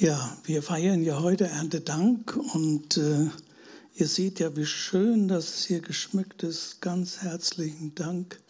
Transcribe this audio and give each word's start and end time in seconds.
Ja, 0.00 0.36
wir 0.42 0.60
feiern 0.60 1.04
ja 1.04 1.22
heute 1.22 1.46
Erntedank 1.46 2.36
und 2.52 2.96
äh, 2.96 3.28
ihr 3.94 4.08
seht 4.08 4.40
ja, 4.40 4.56
wie 4.56 4.66
schön 4.66 5.28
das 5.28 5.62
hier 5.66 5.80
geschmückt 5.80 6.42
ist. 6.42 6.80
Ganz 6.80 7.18
herzlichen 7.18 7.94
Dank 7.94 8.40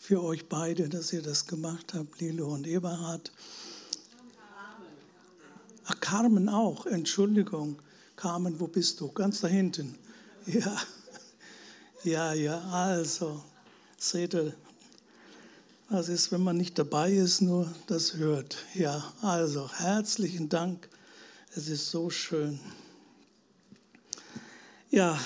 für 0.00 0.20
euch 0.24 0.48
beide, 0.48 0.88
dass 0.88 1.12
ihr 1.12 1.22
das 1.22 1.46
gemacht 1.46 1.94
habt, 1.94 2.20
Lilo 2.20 2.52
und 2.52 2.66
Eberhard. 2.66 3.30
Ach, 5.84 6.00
Carmen 6.00 6.48
auch, 6.48 6.86
Entschuldigung. 6.86 7.80
Carmen, 8.16 8.58
wo 8.58 8.66
bist 8.66 9.00
du? 9.00 9.12
Ganz 9.12 9.40
da 9.40 9.46
hinten. 9.46 9.94
Ja, 10.46 10.76
ja, 12.02 12.32
ja, 12.32 12.58
also, 12.72 13.40
seht 13.98 14.34
ihr, 14.34 14.52
das 15.92 16.08
ist, 16.08 16.32
wenn 16.32 16.42
man 16.42 16.56
nicht 16.56 16.78
dabei 16.78 17.12
ist, 17.12 17.42
nur 17.42 17.70
das 17.86 18.14
hört. 18.14 18.56
Ja, 18.74 19.12
also 19.20 19.70
herzlichen 19.76 20.48
Dank. 20.48 20.88
Es 21.54 21.68
ist 21.68 21.90
so 21.90 22.08
schön. 22.08 22.58
Ja, 24.90 25.20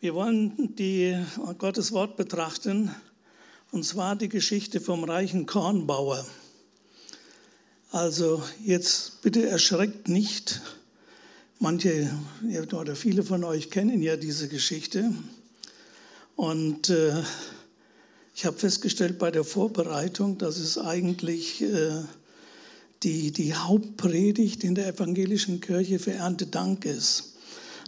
wir 0.00 0.12
wollen 0.14 0.74
die 0.74 1.16
Gottes 1.58 1.92
Wort 1.92 2.16
betrachten, 2.16 2.92
und 3.70 3.84
zwar 3.84 4.16
die 4.16 4.28
Geschichte 4.28 4.80
vom 4.80 5.04
reichen 5.04 5.46
Kornbauer. 5.46 6.26
Also 7.92 8.42
jetzt 8.64 9.22
bitte 9.22 9.48
erschreckt 9.48 10.08
nicht. 10.08 10.62
Manche 11.60 12.10
oder 12.72 12.96
viele 12.96 13.22
von 13.22 13.44
euch 13.44 13.70
kennen 13.70 14.02
ja 14.02 14.16
diese 14.16 14.48
Geschichte. 14.48 15.14
Und 16.34 16.90
äh, 16.90 17.22
ich 18.40 18.46
habe 18.46 18.56
festgestellt 18.56 19.18
bei 19.18 19.30
der 19.30 19.44
Vorbereitung, 19.44 20.38
dass 20.38 20.56
es 20.56 20.78
eigentlich 20.78 21.60
äh, 21.60 21.90
die, 23.02 23.32
die 23.32 23.54
Hauptpredigt 23.54 24.64
in 24.64 24.74
der 24.74 24.88
evangelischen 24.88 25.60
Kirche 25.60 25.98
für 25.98 26.14
Erntedank 26.14 26.86
ist. 26.86 27.34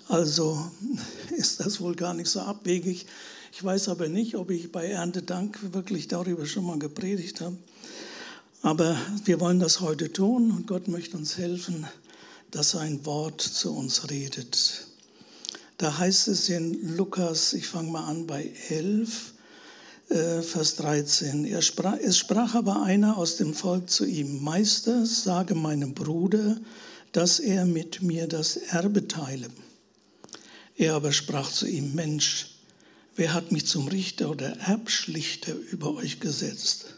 Also 0.08 0.70
ist 1.38 1.60
das 1.60 1.80
wohl 1.80 1.94
gar 1.94 2.12
nicht 2.12 2.28
so 2.28 2.40
abwegig. 2.40 3.06
Ich 3.50 3.64
weiß 3.64 3.88
aber 3.88 4.08
nicht, 4.08 4.34
ob 4.34 4.50
ich 4.50 4.70
bei 4.70 4.88
Erntedank 4.88 5.72
wirklich 5.72 6.06
darüber 6.06 6.44
schon 6.44 6.66
mal 6.66 6.78
gepredigt 6.78 7.40
habe. 7.40 7.56
Aber 8.60 8.94
wir 9.24 9.40
wollen 9.40 9.58
das 9.58 9.80
heute 9.80 10.12
tun 10.12 10.50
und 10.50 10.66
Gott 10.66 10.86
möchte 10.86 11.16
uns 11.16 11.38
helfen, 11.38 11.86
dass 12.50 12.72
sein 12.72 13.06
Wort 13.06 13.40
zu 13.40 13.74
uns 13.74 14.10
redet. 14.10 14.86
Da 15.78 15.96
heißt 15.96 16.28
es 16.28 16.50
in 16.50 16.94
Lukas, 16.94 17.54
ich 17.54 17.66
fange 17.66 17.90
mal 17.90 18.04
an 18.04 18.26
bei 18.26 18.52
11, 18.68 19.31
äh, 20.08 20.42
Vers 20.42 20.76
13. 20.76 21.44
Er 21.44 21.62
sprach, 21.62 21.96
es 21.98 22.18
sprach 22.18 22.54
aber 22.54 22.82
einer 22.82 23.16
aus 23.16 23.36
dem 23.36 23.54
Volk 23.54 23.88
zu 23.88 24.04
ihm, 24.04 24.42
Meister, 24.42 25.06
sage 25.06 25.54
meinem 25.54 25.94
Bruder, 25.94 26.58
dass 27.12 27.40
er 27.40 27.64
mit 27.64 28.02
mir 28.02 28.26
das 28.26 28.56
Erbe 28.56 29.08
teile. 29.08 29.48
Er 30.76 30.94
aber 30.94 31.12
sprach 31.12 31.50
zu 31.50 31.66
ihm, 31.66 31.94
Mensch, 31.94 32.56
wer 33.16 33.34
hat 33.34 33.52
mich 33.52 33.66
zum 33.66 33.88
Richter 33.88 34.30
oder 34.30 34.56
Erbschlichter 34.60 35.54
über 35.54 35.94
euch 35.94 36.20
gesetzt? 36.20 36.94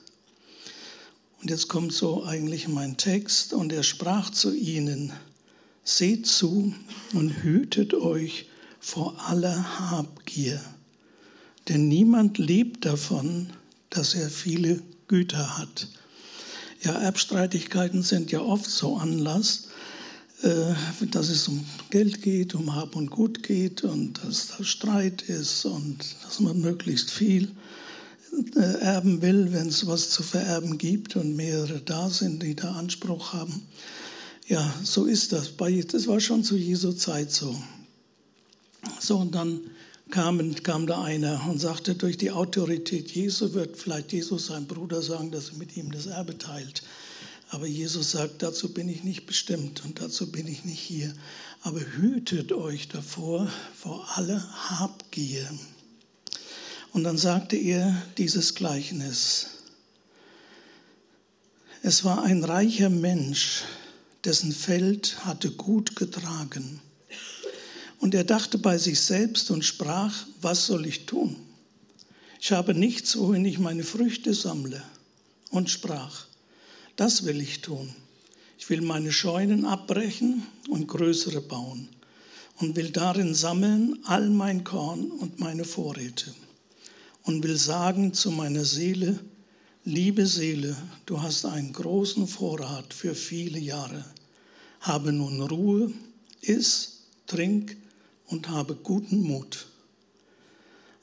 Und 1.42 1.50
jetzt 1.50 1.68
kommt 1.68 1.92
so 1.92 2.24
eigentlich 2.24 2.68
mein 2.68 2.96
Text, 2.96 3.52
und 3.52 3.72
er 3.72 3.83
sprach 3.83 4.30
zu 4.30 4.55
ihnen, 4.55 5.12
seht 5.84 6.27
zu 6.27 6.74
und 7.12 7.42
hütet 7.42 7.92
euch 7.92 8.46
vor 8.80 9.14
aller 9.28 9.91
Habgier 9.91 10.61
denn 11.68 11.88
niemand 11.88 12.38
lebt 12.38 12.84
davon, 12.84 13.48
dass 13.90 14.14
er 14.14 14.28
viele 14.28 14.82
Güter 15.08 15.58
hat. 15.58 15.88
Ja, 16.82 16.92
Erbstreitigkeiten 16.92 18.02
sind 18.02 18.30
ja 18.30 18.40
oft 18.40 18.68
so 18.68 18.96
Anlass, 18.96 19.68
äh, 20.42 20.74
dass 21.10 21.30
es 21.30 21.48
um 21.48 21.64
Geld 21.90 22.20
geht, 22.20 22.54
um 22.54 22.74
Hab 22.74 22.96
und 22.96 23.10
Gut 23.10 23.42
geht 23.42 23.84
und 23.84 24.22
dass 24.22 24.48
da 24.48 24.64
Streit 24.64 25.22
ist 25.22 25.64
und 25.64 25.98
dass 26.24 26.40
man 26.40 26.61
möglichst 26.61 27.11
viel 27.11 27.50
äh, 28.56 28.80
erben 28.80 29.22
will, 29.22 29.52
wenn 29.52 29.68
es 29.68 29.86
was 29.86 30.10
zu 30.10 30.22
vererben 30.22 30.77
gibt 30.77 31.16
und 31.16 31.36
mehrere 31.36 31.80
da 31.80 32.10
sind, 32.10 32.42
die 32.42 32.55
da 32.55 32.72
Anspruch 32.72 33.33
haben. 33.33 33.62
Ja, 34.46 34.74
so 34.83 35.06
ist 35.06 35.33
das. 35.33 35.52
Das 35.56 36.06
war 36.06 36.20
schon 36.20 36.44
zu 36.44 36.56
Jesu 36.56 36.92
Zeit 36.92 37.30
so. 37.30 37.56
So, 39.00 39.18
und 39.18 39.34
dann 39.34 39.60
kam, 40.14 40.55
kam 40.63 40.86
da 40.86 41.02
einer 41.02 41.45
und 41.48 41.58
sagte, 41.58 41.97
durch 41.97 42.17
die 42.17 42.30
Autorität 42.30 43.11
Jesu 43.11 43.52
wird 43.52 43.77
vielleicht 43.77 44.13
Jesus 44.13 44.47
sein 44.47 44.64
Bruder 44.64 45.02
sagen, 45.02 45.33
dass 45.33 45.48
er 45.48 45.57
mit 45.57 45.77
ihm 45.77 45.91
das 45.91 46.07
Erbe 46.07 46.39
teilt. 46.39 46.85
Aber 47.51 47.67
Jesus 47.67 48.13
sagt, 48.13 48.41
dazu 48.41 48.73
bin 48.73 48.89
ich 48.89 49.02
nicht 49.02 49.27
bestimmt 49.27 49.85
und 49.85 50.01
dazu 50.01 50.30
bin 50.30 50.47
ich 50.47 50.64
nicht 50.64 50.79
hier. 50.79 51.13
Aber 51.63 51.80
hütet 51.80 52.52
euch 52.52 52.86
davor, 52.86 53.51
vor 53.77 54.07
aller 54.14 54.41
Habgier. 54.79 55.51
Und 56.92 57.02
dann 57.02 57.19
sagte 57.19 57.57
er 57.57 58.01
dieses 58.17 58.55
Gleichnis. 58.55 59.48
Es 61.83 62.05
war 62.05 62.23
ein 62.23 62.45
reicher 62.45 62.89
Mensch, 62.89 63.63
dessen 64.25 64.52
Feld 64.52 65.25
hatte 65.25 65.51
gut 65.51 65.96
getragen. 65.96 66.81
Und 68.04 68.14
er 68.14 68.24
dachte 68.24 68.58
bei 68.58 68.76
sich 68.76 69.00
selbst 69.00 69.50
und 69.50 69.64
sprach, 69.64 70.26
was 70.42 70.66
soll 70.66 70.84
ich 70.84 71.06
tun? 71.06 71.36
Ich 72.38 72.52
habe 72.52 72.74
nichts, 72.74 73.16
wohin 73.16 73.46
ich 73.46 73.58
meine 73.58 73.82
Früchte 73.82 74.34
sammle. 74.34 74.82
Und 75.48 75.70
sprach, 75.70 76.26
das 76.96 77.24
will 77.24 77.40
ich 77.40 77.62
tun. 77.62 77.94
Ich 78.58 78.68
will 78.68 78.82
meine 78.82 79.10
Scheunen 79.10 79.64
abbrechen 79.64 80.42
und 80.68 80.86
größere 80.86 81.40
bauen 81.40 81.88
und 82.58 82.76
will 82.76 82.90
darin 82.90 83.34
sammeln 83.34 83.98
all 84.04 84.28
mein 84.28 84.64
Korn 84.64 85.10
und 85.10 85.40
meine 85.40 85.64
Vorräte 85.64 86.34
und 87.22 87.42
will 87.42 87.56
sagen 87.56 88.12
zu 88.12 88.30
meiner 88.30 88.66
Seele, 88.66 89.18
liebe 89.86 90.26
Seele, 90.26 90.76
du 91.06 91.22
hast 91.22 91.46
einen 91.46 91.72
großen 91.72 92.26
Vorrat 92.26 92.92
für 92.92 93.14
viele 93.14 93.58
Jahre. 93.58 94.04
Habe 94.80 95.10
nun 95.10 95.40
Ruhe, 95.40 95.90
iss, 96.42 97.04
trink 97.26 97.78
und 98.27 98.48
habe 98.48 98.74
guten 98.74 99.20
Mut. 99.23 99.67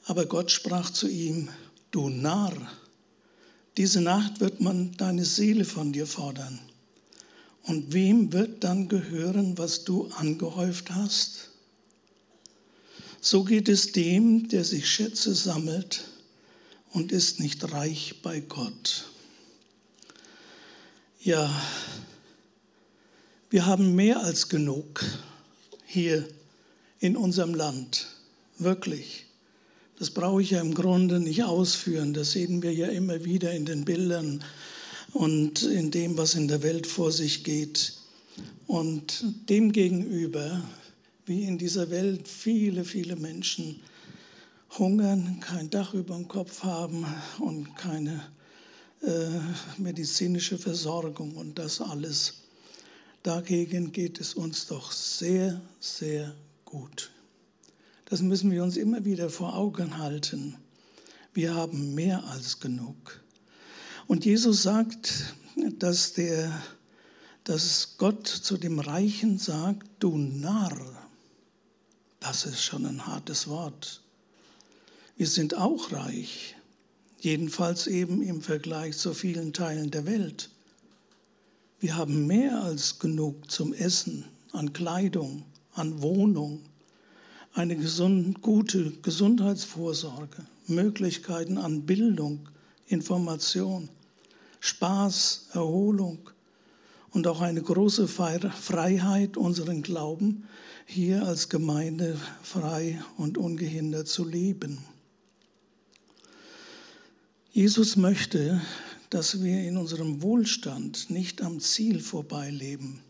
Aber 0.04 0.26
Gott 0.26 0.50
sprach 0.50 0.90
zu 0.90 1.08
ihm, 1.08 1.48
du 1.90 2.08
Narr, 2.08 2.56
diese 3.76 4.00
Nacht 4.00 4.40
wird 4.40 4.60
man 4.60 4.96
deine 4.96 5.24
Seele 5.24 5.64
von 5.64 5.92
dir 5.92 6.06
fordern. 6.06 6.60
Und 7.62 7.92
wem 7.92 8.32
wird 8.32 8.64
dann 8.64 8.88
gehören, 8.88 9.56
was 9.56 9.84
du 9.84 10.08
angehäuft 10.16 10.90
hast? 10.90 11.50
So 13.20 13.44
geht 13.44 13.68
es 13.68 13.92
dem, 13.92 14.48
der 14.48 14.64
sich 14.64 14.90
Schätze 14.90 15.34
sammelt 15.34 16.04
und 16.92 17.12
ist 17.12 17.38
nicht 17.38 17.72
reich 17.72 18.16
bei 18.20 18.40
Gott. 18.40 19.06
Ja, 21.20 21.48
wir 23.48 23.64
haben 23.64 23.94
mehr 23.94 24.20
als 24.22 24.48
genug 24.48 25.04
hier 25.86 26.26
in 27.02 27.16
unserem 27.16 27.52
Land. 27.52 28.06
Wirklich. 28.58 29.26
Das 29.98 30.10
brauche 30.10 30.40
ich 30.40 30.50
ja 30.50 30.60
im 30.60 30.72
Grunde 30.72 31.18
nicht 31.18 31.42
ausführen. 31.42 32.14
Das 32.14 32.30
sehen 32.30 32.62
wir 32.62 32.72
ja 32.72 32.86
immer 32.86 33.24
wieder 33.24 33.52
in 33.52 33.66
den 33.66 33.84
Bildern 33.84 34.42
und 35.12 35.64
in 35.64 35.90
dem, 35.90 36.16
was 36.16 36.36
in 36.36 36.46
der 36.46 36.62
Welt 36.62 36.86
vor 36.86 37.10
sich 37.10 37.42
geht. 37.42 37.94
Und 38.68 39.24
demgegenüber, 39.48 40.62
wie 41.26 41.42
in 41.42 41.58
dieser 41.58 41.90
Welt 41.90 42.28
viele, 42.28 42.84
viele 42.84 43.16
Menschen 43.16 43.80
hungern, 44.78 45.40
kein 45.40 45.70
Dach 45.70 45.94
über 45.94 46.14
dem 46.14 46.28
Kopf 46.28 46.62
haben 46.62 47.04
und 47.40 47.74
keine 47.76 48.28
äh, 49.02 49.40
medizinische 49.76 50.56
Versorgung 50.56 51.34
und 51.34 51.58
das 51.58 51.80
alles. 51.80 52.34
Dagegen 53.24 53.90
geht 53.90 54.20
es 54.20 54.34
uns 54.34 54.68
doch 54.68 54.92
sehr, 54.92 55.60
sehr 55.80 56.32
gut. 56.72 57.10
Das 58.06 58.22
müssen 58.22 58.50
wir 58.50 58.62
uns 58.62 58.78
immer 58.78 59.04
wieder 59.04 59.28
vor 59.28 59.54
Augen 59.56 59.98
halten. 59.98 60.56
Wir 61.34 61.54
haben 61.54 61.94
mehr 61.94 62.24
als 62.24 62.60
genug. 62.60 63.20
Und 64.06 64.24
Jesus 64.24 64.62
sagt, 64.62 65.34
dass, 65.78 66.14
der, 66.14 66.50
dass 67.44 67.96
Gott 67.98 68.26
zu 68.26 68.56
dem 68.56 68.80
Reichen 68.80 69.36
sagt, 69.38 69.86
du 69.98 70.16
Narr. 70.16 70.80
Das 72.20 72.46
ist 72.46 72.62
schon 72.62 72.86
ein 72.86 73.06
hartes 73.06 73.48
Wort. 73.48 74.00
Wir 75.18 75.26
sind 75.26 75.54
auch 75.54 75.92
reich, 75.92 76.56
jedenfalls 77.20 77.86
eben 77.86 78.22
im 78.22 78.40
Vergleich 78.40 78.96
zu 78.96 79.12
vielen 79.12 79.52
Teilen 79.52 79.90
der 79.90 80.06
Welt. 80.06 80.48
Wir 81.80 81.96
haben 81.96 82.26
mehr 82.26 82.62
als 82.62 82.98
genug 82.98 83.50
zum 83.50 83.74
Essen, 83.74 84.24
an 84.52 84.72
Kleidung, 84.72 85.44
an 85.74 86.02
Wohnung, 86.02 86.60
eine 87.54 87.76
gesunde, 87.76 88.38
gute 88.40 88.92
Gesundheitsvorsorge, 89.02 90.46
Möglichkeiten 90.66 91.58
an 91.58 91.82
Bildung, 91.82 92.48
Information, 92.86 93.88
Spaß, 94.60 95.48
Erholung 95.52 96.30
und 97.10 97.26
auch 97.26 97.40
eine 97.40 97.62
große 97.62 98.08
Freiheit, 98.08 99.36
unseren 99.36 99.82
Glauben 99.82 100.44
hier 100.86 101.26
als 101.26 101.48
Gemeinde 101.48 102.18
frei 102.42 103.02
und 103.16 103.38
ungehindert 103.38 104.08
zu 104.08 104.24
leben. 104.24 104.78
Jesus 107.52 107.96
möchte, 107.96 108.62
dass 109.10 109.42
wir 109.42 109.62
in 109.68 109.76
unserem 109.76 110.22
Wohlstand 110.22 111.10
nicht 111.10 111.42
am 111.42 111.60
Ziel 111.60 112.00
vorbeileben, 112.00 113.00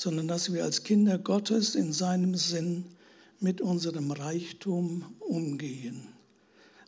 sondern 0.00 0.28
dass 0.28 0.50
wir 0.50 0.64
als 0.64 0.82
Kinder 0.82 1.18
Gottes 1.18 1.74
in 1.74 1.92
seinem 1.92 2.34
Sinn 2.34 2.86
mit 3.38 3.60
unserem 3.60 4.10
Reichtum 4.10 5.04
umgehen. 5.18 6.08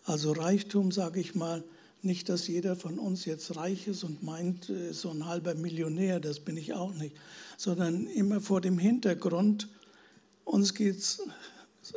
Also 0.06 0.32
Reichtum, 0.32 0.91
sage 0.91 1.20
ich 1.20 1.35
mal, 1.35 1.62
nicht, 2.00 2.31
dass 2.31 2.49
jeder 2.49 2.75
von 2.75 2.99
uns 2.99 3.26
jetzt 3.26 3.55
reich 3.55 3.87
ist 3.87 4.03
und 4.03 4.23
meint, 4.23 4.70
äh, 4.70 4.94
so 4.94 5.11
ein 5.11 5.26
halber 5.26 5.55
Millionär, 5.55 6.20
das 6.20 6.41
bin 6.41 6.56
ich 6.56 6.73
auch 6.73 6.94
nicht, 6.94 7.14
sondern 7.59 8.06
immer 8.06 8.41
vor 8.41 8.62
dem 8.62 8.79
Hintergrund, 8.79 9.69
uns 10.44 10.73
geht 10.73 10.97
es 10.97 11.23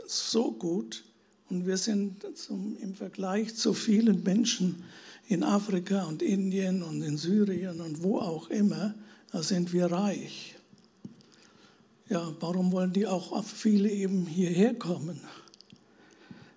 so 0.08 0.52
gut 0.52 1.06
und 1.50 1.66
wir 1.66 1.78
sind 1.78 2.26
zum, 2.36 2.76
im 2.82 2.94
Vergleich 2.94 3.56
zu 3.56 3.74
vielen 3.74 4.22
Menschen 4.24 4.84
in 5.30 5.44
Afrika 5.44 6.04
und 6.04 6.22
Indien 6.22 6.84
und 6.84 7.02
in 7.02 7.16
Syrien 7.16 7.80
und 7.80 8.04
wo 8.04 8.20
auch 8.20 8.50
immer, 8.50 8.94
da 9.32 9.42
sind 9.42 9.72
wir 9.72 9.86
reich. 9.86 10.56
Ja, 12.07 12.31
warum 12.40 12.72
wollen 12.72 12.94
die 12.94 13.07
auch 13.07 13.44
viele 13.44 13.90
eben 13.90 14.28
hierher 14.28 14.75
kommen? 14.75 15.19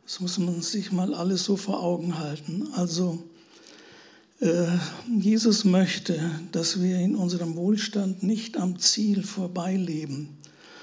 Das 0.04 0.20
muss 0.20 0.38
man 0.38 0.60
sich 0.60 0.92
mal 0.92 1.14
alles 1.14 1.44
so 1.44 1.56
vor 1.56 1.82
Augen 1.82 2.18
halten. 2.18 2.68
Also 2.74 3.22
äh, 4.40 4.66
Jesus 5.18 5.64
möchte, 5.64 6.30
dass 6.52 6.82
wir 6.82 6.98
in 6.98 7.16
unserem 7.16 7.56
Wohlstand 7.56 8.22
nicht 8.22 8.58
am 8.58 8.78
Ziel 8.78 9.22
vorbeileben, 9.22 10.36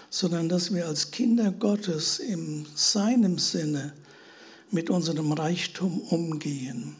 sondern 0.09 0.49
dass 0.49 0.73
wir 0.73 0.87
als 0.87 1.11
Kinder 1.11 1.51
Gottes 1.51 2.17
in 2.17 2.65
seinem 2.73 3.37
Sinne 3.37 3.93
mit 4.71 4.89
unserem 4.89 5.31
Reichtum 5.31 5.99
umgehen. 5.99 6.95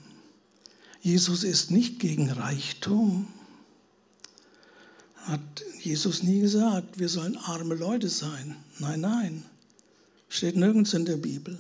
Jesus 1.02 1.44
ist 1.44 1.72
nicht 1.72 2.00
gegen 2.00 2.30
Reichtum. 2.30 3.28
Hat 5.26 5.64
Jesus 5.82 6.22
nie 6.22 6.42
gesagt, 6.42 7.00
wir 7.00 7.10
sollen 7.10 7.36
arme 7.36 7.74
Leute 7.74 8.10
sein. 8.10 8.56
Nein, 8.78 9.02
nein. 9.02 9.44
Steht 10.30 10.56
nirgends 10.56 10.94
in 10.94 11.06
der 11.06 11.18
Bibel. 11.18 11.58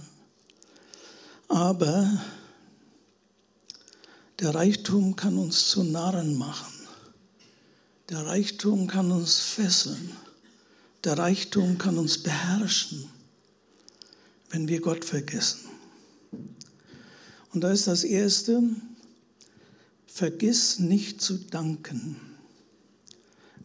Aber 1.47 2.23
der 4.39 4.53
Reichtum 4.53 5.15
kann 5.15 5.37
uns 5.37 5.69
zu 5.69 5.83
Narren 5.83 6.37
machen. 6.37 6.73
Der 8.09 8.25
Reichtum 8.25 8.85
kann 8.85 9.11
uns 9.11 9.39
fesseln. 9.39 10.11
Der 11.03 11.17
Reichtum 11.17 11.79
kann 11.79 11.97
uns 11.97 12.21
beherrschen, 12.21 13.09
wenn 14.49 14.67
wir 14.67 14.79
Gott 14.79 15.05
vergessen. 15.05 15.69
Und 17.53 17.61
da 17.61 17.71
ist 17.71 17.87
das 17.87 18.03
Erste, 18.03 18.61
vergiss 20.07 20.77
nicht 20.77 21.21
zu 21.21 21.37
danken. 21.37 22.19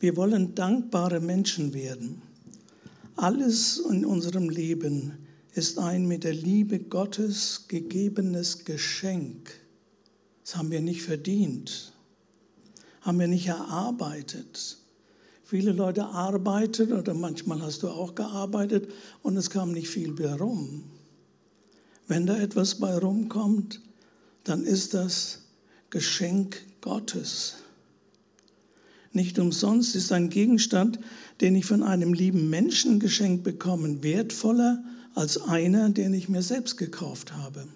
Wir 0.00 0.16
wollen 0.16 0.54
dankbare 0.54 1.20
Menschen 1.20 1.74
werden. 1.74 2.22
Alles 3.16 3.78
in 3.78 4.06
unserem 4.06 4.48
Leben 4.48 5.18
ist 5.52 5.78
ein 5.78 6.06
mit 6.06 6.24
der 6.24 6.32
Liebe 6.32 6.78
Gottes 6.78 7.66
gegebenes 7.68 8.64
Geschenk. 8.64 9.52
Das 10.42 10.56
haben 10.56 10.70
wir 10.70 10.80
nicht 10.80 11.02
verdient, 11.02 11.92
haben 13.02 13.20
wir 13.20 13.28
nicht 13.28 13.46
erarbeitet. 13.46 14.78
Viele 15.44 15.72
Leute 15.72 16.06
arbeiten 16.06 16.94
oder 16.94 17.12
manchmal 17.12 17.60
hast 17.60 17.82
du 17.82 17.88
auch 17.88 18.14
gearbeitet 18.14 18.90
und 19.22 19.36
es 19.36 19.50
kam 19.50 19.72
nicht 19.72 19.88
viel 19.88 20.12
bei 20.12 20.32
rum. 20.32 20.84
Wenn 22.08 22.26
da 22.26 22.38
etwas 22.38 22.76
bei 22.76 22.96
rumkommt, 22.96 23.82
dann 24.44 24.64
ist 24.64 24.94
das 24.94 25.40
Geschenk 25.90 26.64
Gottes. 26.80 27.56
Nicht 29.12 29.38
umsonst 29.38 29.96
ist 29.96 30.12
ein 30.12 30.30
Gegenstand, 30.30 31.00
den 31.40 31.56
ich 31.56 31.66
von 31.66 31.82
einem 31.82 32.12
lieben 32.12 32.48
Menschen 32.48 33.00
geschenkt 33.00 33.42
bekomme, 33.42 34.02
wertvoller 34.02 34.84
als 35.14 35.40
einer, 35.40 35.90
den 35.90 36.14
ich 36.14 36.28
mir 36.28 36.42
selbst 36.42 36.76
gekauft 36.76 37.34
habe. 37.34 37.66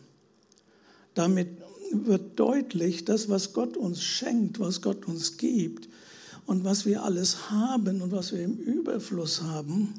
Damit 1.14 1.48
wird 1.92 2.38
deutlich, 2.38 3.04
das, 3.04 3.28
was 3.28 3.52
Gott 3.52 3.76
uns 3.76 4.02
schenkt, 4.02 4.60
was 4.60 4.82
Gott 4.82 5.06
uns 5.06 5.36
gibt 5.36 5.88
und 6.46 6.64
was 6.64 6.86
wir 6.86 7.02
alles 7.02 7.50
haben 7.50 8.02
und 8.02 8.12
was 8.12 8.32
wir 8.32 8.40
im 8.40 8.56
Überfluss 8.56 9.42
haben, 9.42 9.94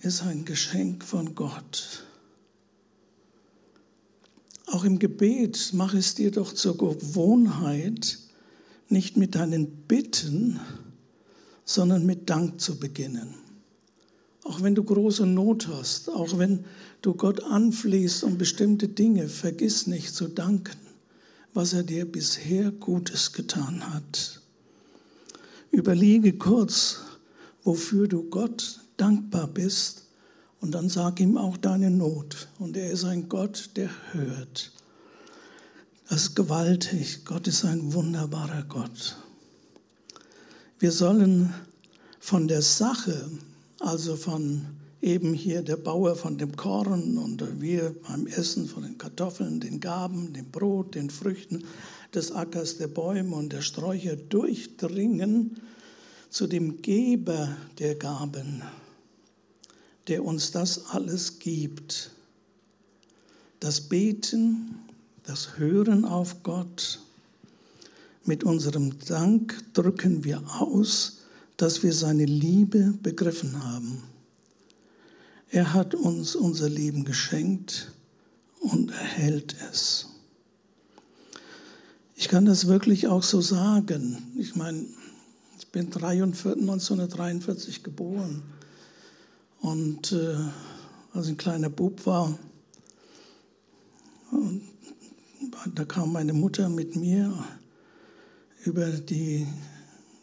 ist 0.00 0.22
ein 0.22 0.44
Geschenk 0.44 1.04
von 1.04 1.34
Gott. 1.34 2.04
Auch 4.66 4.84
im 4.84 4.98
Gebet 4.98 5.70
mach 5.72 5.94
es 5.94 6.14
dir 6.14 6.30
doch 6.30 6.52
zur 6.52 6.76
Gewohnheit, 6.76 8.18
nicht 8.88 9.16
mit 9.16 9.34
deinen 9.34 9.66
Bitten, 9.88 10.60
sondern 11.64 12.04
mit 12.04 12.30
Dank 12.30 12.60
zu 12.60 12.78
beginnen. 12.78 13.34
Auch 14.44 14.62
wenn 14.62 14.74
du 14.74 14.84
große 14.84 15.26
Not 15.26 15.68
hast, 15.68 16.10
auch 16.10 16.38
wenn 16.38 16.64
du 17.00 17.14
Gott 17.14 17.42
anfließt 17.42 18.24
um 18.24 18.36
bestimmte 18.36 18.88
Dinge, 18.88 19.28
vergiss 19.28 19.86
nicht 19.86 20.14
zu 20.14 20.28
danken 20.28 20.84
was 21.54 21.72
er 21.72 21.84
dir 21.84 22.04
bisher 22.04 22.72
Gutes 22.72 23.32
getan 23.32 23.94
hat. 23.94 24.40
Überlege 25.70 26.32
kurz, 26.34 26.98
wofür 27.62 28.08
du 28.08 28.24
Gott 28.24 28.80
dankbar 28.96 29.46
bist 29.46 30.08
und 30.60 30.72
dann 30.72 30.88
sag 30.88 31.20
ihm 31.20 31.36
auch 31.38 31.56
deine 31.56 31.90
Not. 31.90 32.48
Und 32.58 32.76
er 32.76 32.90
ist 32.90 33.04
ein 33.04 33.28
Gott, 33.28 33.70
der 33.76 33.88
hört. 34.12 34.72
Das 36.08 36.22
ist 36.22 36.36
gewaltig. 36.36 37.24
Gott 37.24 37.46
ist 37.46 37.64
ein 37.64 37.94
wunderbarer 37.94 38.64
Gott. 38.68 39.16
Wir 40.78 40.92
sollen 40.92 41.54
von 42.20 42.46
der 42.46 42.60
Sache, 42.60 43.30
also 43.80 44.14
von 44.16 44.66
eben 45.00 45.32
hier 45.32 45.62
der 45.62 45.76
Bauer 45.76 46.14
von 46.14 46.36
dem 46.36 46.56
Korn 46.56 47.16
und 47.16 47.60
wir 47.60 47.94
beim 48.06 48.26
Essen 48.26 48.66
von 48.66 48.82
den 48.82 48.98
Kartoffeln, 48.98 49.60
den 49.60 49.80
Gaben, 49.80 50.34
dem 50.34 50.50
Brot, 50.50 50.94
den 50.94 51.08
Früchten 51.08 51.64
des 52.14 52.32
Ackers, 52.32 52.76
der 52.76 52.88
Bäume 52.88 53.36
und 53.36 53.52
der 53.52 53.62
Sträucher 53.62 54.16
durchdringen 54.16 55.60
zu 56.28 56.46
dem 56.46 56.82
Geber 56.82 57.56
der 57.78 57.94
Gaben, 57.94 58.62
der 60.08 60.24
uns 60.24 60.50
das 60.50 60.86
alles 60.90 61.38
gibt. 61.38 62.10
Das 63.60 63.80
Beten, 63.80 64.83
das 65.24 65.58
Hören 65.58 66.04
auf 66.04 66.42
Gott, 66.42 67.00
mit 68.24 68.44
unserem 68.44 68.98
Dank 69.00 69.62
drücken 69.74 70.24
wir 70.24 70.42
aus, 70.60 71.18
dass 71.56 71.82
wir 71.82 71.92
seine 71.92 72.24
Liebe 72.24 72.94
begriffen 73.02 73.62
haben. 73.62 74.02
Er 75.50 75.72
hat 75.74 75.94
uns 75.94 76.34
unser 76.34 76.68
Leben 76.68 77.04
geschenkt 77.04 77.92
und 78.60 78.90
erhält 78.90 79.54
es. 79.70 80.08
Ich 82.16 82.28
kann 82.28 82.44
das 82.44 82.66
wirklich 82.66 83.08
auch 83.08 83.22
so 83.22 83.40
sagen. 83.40 84.34
Ich 84.38 84.56
meine, 84.56 84.84
ich 85.58 85.68
bin 85.68 85.92
1943 85.92 87.82
geboren 87.82 88.42
und 89.60 90.12
äh, 90.12 90.36
als 91.12 91.26
ich 91.26 91.32
ein 91.32 91.36
kleiner 91.36 91.70
Bub 91.70 92.06
war, 92.06 92.38
da 95.72 95.84
kam 95.84 96.12
meine 96.12 96.32
Mutter 96.32 96.68
mit 96.68 96.94
mir 96.94 97.32
über 98.64 98.90
die 98.90 99.46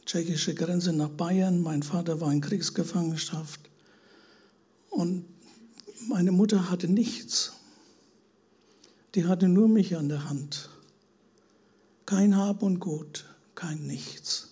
tschechische 0.06 0.54
Grenze 0.54 0.94
nach 0.94 1.10
Bayern. 1.10 1.62
Mein 1.62 1.84
Vater 1.84 2.22
war 2.22 2.32
in 2.32 2.42
Kriegsgefangenschaft. 2.42 3.60
Und 4.90 5.26
meine 6.08 6.32
Mutter 6.32 6.70
hatte 6.70 6.88
nichts. 6.88 7.54
Die 9.16 9.26
hatte 9.26 9.48
nur 9.48 9.68
mich 9.68 9.98
an 9.98 10.10
der 10.10 10.30
Hand. 10.30 10.70
Kein 12.06 12.36
Hab 12.36 12.62
und 12.62 12.80
Gut, 12.80 13.26
kein 13.56 13.88
Nichts. 13.88 14.50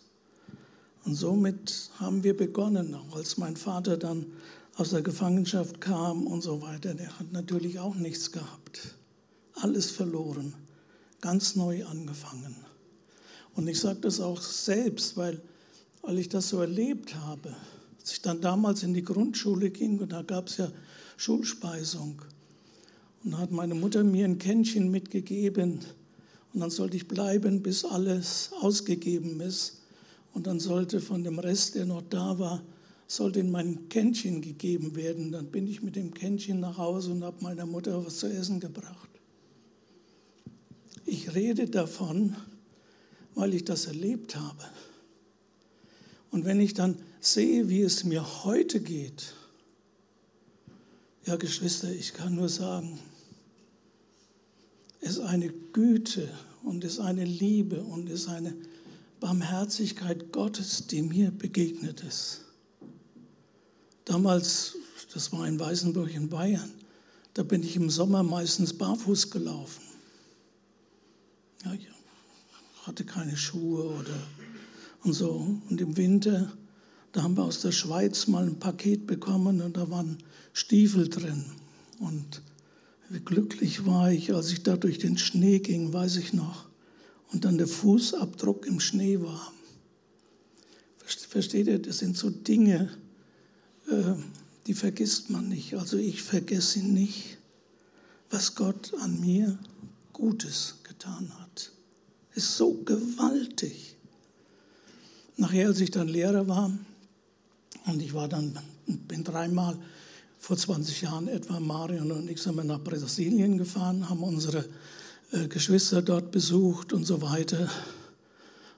Und 1.05 1.15
somit 1.15 1.91
haben 1.97 2.23
wir 2.23 2.35
begonnen, 2.35 2.93
auch 2.93 3.15
als 3.15 3.37
mein 3.37 3.55
Vater 3.55 3.97
dann 3.97 4.25
aus 4.75 4.91
der 4.91 5.01
Gefangenschaft 5.01 5.81
kam 5.81 6.27
und 6.27 6.41
so 6.41 6.61
weiter. 6.61 6.93
Der 6.93 7.19
hat 7.19 7.31
natürlich 7.31 7.79
auch 7.79 7.95
nichts 7.95 8.31
gehabt. 8.31 8.95
Alles 9.53 9.91
verloren, 9.91 10.53
ganz 11.21 11.55
neu 11.55 11.85
angefangen. 11.85 12.55
Und 13.55 13.67
ich 13.67 13.79
sage 13.79 13.99
das 14.01 14.19
auch 14.19 14.41
selbst, 14.41 15.17
weil, 15.17 15.41
weil 16.01 16.17
ich 16.19 16.29
das 16.29 16.49
so 16.49 16.61
erlebt 16.61 17.15
habe. 17.15 17.55
Als 17.99 18.13
ich 18.13 18.21
dann 18.21 18.41
damals 18.41 18.83
in 18.83 18.93
die 18.93 19.03
Grundschule 19.03 19.69
ging, 19.69 19.99
und 19.99 20.11
da 20.11 20.21
gab 20.21 20.47
es 20.47 20.57
ja 20.57 20.71
Schulspeisung, 21.17 22.21
und 23.23 23.31
da 23.31 23.39
hat 23.39 23.51
meine 23.51 23.75
Mutter 23.75 24.03
mir 24.03 24.25
ein 24.25 24.37
Kännchen 24.37 24.89
mitgegeben, 24.89 25.79
und 26.53 26.61
dann 26.61 26.69
sollte 26.69 26.97
ich 26.97 27.07
bleiben, 27.07 27.61
bis 27.61 27.85
alles 27.85 28.51
ausgegeben 28.61 29.39
ist. 29.39 29.81
Und 30.33 30.47
dann 30.47 30.59
sollte 30.59 30.99
von 30.99 31.23
dem 31.23 31.39
Rest, 31.39 31.75
der 31.75 31.85
noch 31.85 32.01
da 32.09 32.39
war, 32.39 32.63
sollte 33.07 33.39
in 33.39 33.51
mein 33.51 33.89
Kännchen 33.89 34.41
gegeben 34.41 34.95
werden. 34.95 35.31
Dann 35.31 35.47
bin 35.47 35.67
ich 35.67 35.81
mit 35.81 35.95
dem 35.95 36.13
Kännchen 36.13 36.59
nach 36.59 36.77
Hause 36.77 37.11
und 37.11 37.23
habe 37.23 37.43
meiner 37.43 37.65
Mutter 37.65 38.05
was 38.05 38.17
zu 38.17 38.27
essen 38.27 38.59
gebracht. 38.59 39.08
Ich 41.11 41.33
rede 41.33 41.67
davon, 41.67 42.35
weil 43.33 43.55
ich 43.55 43.65
das 43.65 43.87
erlebt 43.87 44.35
habe. 44.35 44.63
Und 46.29 46.45
wenn 46.45 46.59
ich 46.59 46.75
dann 46.75 46.97
sehe, 47.19 47.67
wie 47.67 47.81
es 47.81 48.03
mir 48.03 48.43
heute 48.43 48.79
geht, 48.79 49.33
ja 51.25 51.35
Geschwister, 51.35 51.91
ich 51.91 52.13
kann 52.13 52.35
nur 52.35 52.47
sagen, 52.47 52.99
es 55.01 55.13
ist 55.13 55.21
eine 55.21 55.49
Güte 55.49 56.29
und 56.63 56.83
es 56.83 56.93
ist 56.93 56.99
eine 56.99 57.25
Liebe 57.25 57.81
und 57.81 58.07
es 58.07 58.21
ist 58.21 58.29
eine 58.29 58.55
Barmherzigkeit 59.19 60.31
Gottes, 60.31 60.85
die 60.85 61.01
mir 61.01 61.31
begegnet 61.31 62.03
ist. 62.03 62.41
Damals, 64.05 64.75
das 65.11 65.31
war 65.31 65.47
in 65.47 65.59
Weißenburg 65.59 66.13
in 66.13 66.29
Bayern, 66.29 66.71
da 67.33 67.41
bin 67.41 67.63
ich 67.63 67.75
im 67.75 67.89
Sommer 67.89 68.21
meistens 68.21 68.77
barfuß 68.77 69.31
gelaufen. 69.31 69.88
Ja, 71.65 71.73
ich 71.73 71.87
hatte 72.85 73.03
keine 73.03 73.35
Schuhe 73.35 73.83
oder 73.83 74.15
und 75.03 75.13
so. 75.13 75.57
Und 75.69 75.81
im 75.81 75.97
Winter, 75.97 76.51
da 77.11 77.23
haben 77.23 77.37
wir 77.37 77.43
aus 77.43 77.61
der 77.61 77.71
Schweiz 77.71 78.27
mal 78.27 78.45
ein 78.45 78.59
Paket 78.59 79.07
bekommen 79.07 79.61
und 79.61 79.77
da 79.77 79.89
waren 79.89 80.17
Stiefel 80.53 81.09
drin. 81.09 81.45
Und 81.99 82.41
wie 83.09 83.19
glücklich 83.19 83.85
war 83.85 84.11
ich, 84.11 84.33
als 84.33 84.51
ich 84.51 84.63
da 84.63 84.77
durch 84.77 84.99
den 84.99 85.17
Schnee 85.17 85.59
ging, 85.59 85.93
weiß 85.93 86.17
ich 86.17 86.33
noch. 86.33 86.65
Und 87.31 87.45
dann 87.45 87.57
der 87.57 87.67
Fußabdruck 87.67 88.65
im 88.65 88.79
Schnee 88.79 89.21
war. 89.21 89.53
Versteht 91.05 91.67
ihr, 91.67 91.79
das 91.79 91.99
sind 91.99 92.17
so 92.17 92.29
Dinge, 92.29 92.91
äh, 93.87 94.13
die 94.67 94.73
vergisst 94.73 95.29
man 95.29 95.49
nicht. 95.49 95.75
Also 95.75 95.97
ich 95.97 96.21
vergesse 96.21 96.79
nicht, 96.79 97.37
was 98.29 98.55
Gott 98.55 98.93
an 99.01 99.19
mir 99.19 99.57
Gutes 100.13 100.78
getan 100.99 101.31
hat. 101.39 101.71
Ist 102.35 102.57
so 102.57 102.73
gewaltig. 102.83 103.95
Nachher, 105.37 105.67
als 105.67 105.79
ich 105.79 105.91
dann 105.91 106.09
Lehrer 106.09 106.47
war, 106.47 106.71
und 107.85 108.01
ich 108.01 108.13
war 108.13 108.27
dann, 108.27 108.59
bin 108.85 109.23
dreimal 109.23 109.77
vor 110.37 110.57
20 110.57 111.01
Jahren 111.01 111.27
etwa, 111.27 111.59
Marion 111.59 112.11
und 112.11 112.29
ich 112.29 112.41
sind 112.41 112.55
wir 112.55 112.63
nach 112.63 112.83
Brasilien 112.83 113.57
gefahren, 113.57 114.09
haben 114.09 114.23
unsere 114.23 114.65
äh, 115.31 115.47
Geschwister 115.47 116.01
dort 116.01 116.31
besucht 116.31 116.91
und 116.91 117.05
so 117.05 117.21
weiter. 117.21 117.69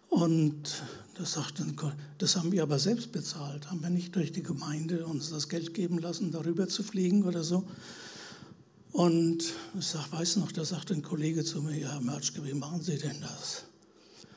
Und 0.10 0.84
das, 1.16 1.34
sagten, 1.34 1.75
das 2.20 2.36
haben 2.36 2.51
wir 2.51 2.62
aber 2.63 2.78
selbst 2.78 3.12
bezahlt, 3.12 3.70
haben 3.72 3.82
wir 3.82 3.90
nicht 3.90 4.16
durch 4.16 4.32
die 4.32 4.44
Gemeinde 4.44 5.06
uns 5.08 5.30
das 5.30 5.50
Geld 5.50 5.74
geben 5.74 5.98
lassen, 5.98 6.32
darüber 6.32 6.68
zu 6.68 6.84
fliegen 6.84 7.24
oder 7.24 7.44
so. 7.44 7.63
Und 8.91 9.53
ich 9.79 9.88
sag, 9.88 10.12
weiß 10.12 10.38
noch, 10.38 10.51
da 10.51 10.65
sagt 10.65 10.91
ein 10.91 11.01
Kollege 11.01 11.43
zu 11.43 11.62
mir, 11.62 11.77
ja, 11.77 11.93
Herr 11.93 12.01
Mertschke, 12.01 12.43
wie 12.45 12.53
machen 12.53 12.81
Sie 12.81 12.98
denn 12.98 13.21
das? 13.21 13.63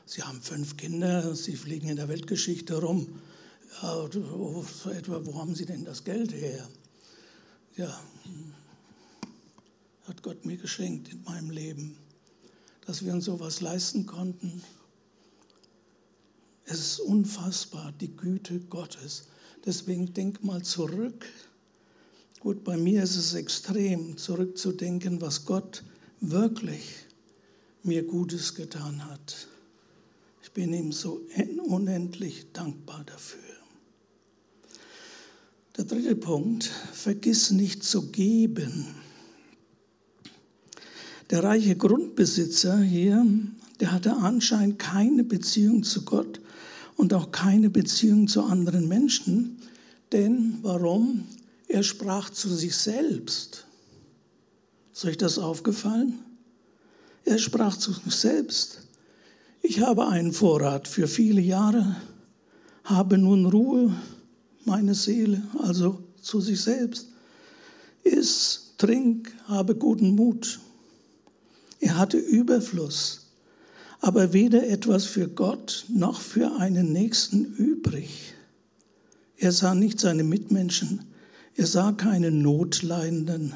Sie 0.05 0.21
haben 0.21 0.41
fünf 0.41 0.77
Kinder, 0.77 1.35
Sie 1.35 1.57
fliegen 1.57 1.89
in 1.89 1.97
der 1.97 2.07
Weltgeschichte 2.07 2.79
rum. 2.79 3.19
Ja, 3.81 4.07
so 4.11 4.89
etwa, 4.89 5.25
wo 5.25 5.39
haben 5.39 5.55
Sie 5.55 5.65
denn 5.65 5.83
das 5.83 6.03
Geld 6.03 6.31
her? 6.33 6.67
Ja, 7.75 7.99
hat 10.07 10.23
Gott 10.23 10.45
mir 10.45 10.55
geschenkt 10.55 11.09
in 11.11 11.23
meinem 11.23 11.49
Leben, 11.49 11.97
dass 12.85 13.03
wir 13.03 13.11
uns 13.11 13.25
sowas 13.25 13.59
leisten 13.59 14.05
konnten. 14.05 14.61
Es 16.63 16.79
ist 16.79 16.99
unfassbar, 17.01 17.91
die 17.99 18.15
Güte 18.15 18.59
Gottes. 18.61 19.27
Deswegen 19.65 20.13
denk 20.13 20.43
mal 20.43 20.61
zurück. 20.61 21.25
Gut, 22.45 22.63
bei 22.63 22.77
mir 22.77 23.01
ist 23.01 23.15
es 23.15 23.33
extrem, 23.33 24.17
zurückzudenken, 24.17 25.19
was 25.19 25.45
Gott 25.45 25.83
wirklich 26.21 26.93
mir 27.81 28.03
Gutes 28.03 28.53
getan 28.53 29.03
hat. 29.09 29.47
Ich 30.43 30.51
bin 30.51 30.71
ihm 30.71 30.91
so 30.91 31.25
unendlich 31.65 32.45
dankbar 32.53 33.03
dafür. 33.03 33.39
Der 35.75 35.85
dritte 35.85 36.15
Punkt, 36.15 36.65
vergiss 36.93 37.49
nicht 37.49 37.83
zu 37.83 38.11
geben. 38.11 38.93
Der 41.31 41.43
reiche 41.43 41.75
Grundbesitzer 41.75 42.79
hier, 42.79 43.25
der 43.79 43.91
hatte 43.91 44.17
anscheinend 44.17 44.77
keine 44.77 45.23
Beziehung 45.23 45.81
zu 45.81 46.05
Gott 46.05 46.39
und 46.95 47.11
auch 47.15 47.31
keine 47.31 47.71
Beziehung 47.71 48.27
zu 48.27 48.43
anderen 48.43 48.87
Menschen. 48.87 49.57
Denn 50.11 50.59
warum? 50.61 51.25
Er 51.67 51.83
sprach 51.83 52.29
zu 52.29 52.53
sich 52.53 52.75
selbst. 52.75 53.65
Ist 54.93 55.05
euch 55.05 55.17
das 55.17 55.39
aufgefallen? 55.39 56.19
Er 57.25 57.37
sprach 57.37 57.77
zu 57.77 57.91
sich 57.91 58.13
selbst. 58.13 58.81
Ich 59.61 59.81
habe 59.81 60.07
einen 60.07 60.31
Vorrat 60.31 60.87
für 60.87 61.07
viele 61.07 61.41
Jahre, 61.41 61.95
habe 62.83 63.17
nun 63.17 63.47
Ruhe 63.47 63.95
meine 64.63 64.93
Seele, 64.93 65.41
also 65.59 66.03
zu 66.21 66.39
sich 66.39 66.61
selbst. 66.61 67.07
Iss, 68.03 68.73
trink, 68.77 69.33
habe 69.45 69.75
guten 69.75 70.15
Mut. 70.15 70.59
Er 71.79 71.97
hatte 71.97 72.17
Überfluss, 72.17 73.31
aber 74.01 74.33
weder 74.33 74.67
etwas 74.67 75.05
für 75.05 75.27
Gott 75.27 75.85
noch 75.89 76.21
für 76.21 76.57
einen 76.57 76.93
Nächsten 76.93 77.45
übrig. 77.45 78.33
Er 79.37 79.51
sah 79.51 79.73
nicht 79.73 79.99
seine 79.99 80.23
Mitmenschen, 80.23 81.05
er 81.55 81.67
sah 81.67 81.93
keine 81.93 82.31
Notleidenden. 82.31 83.53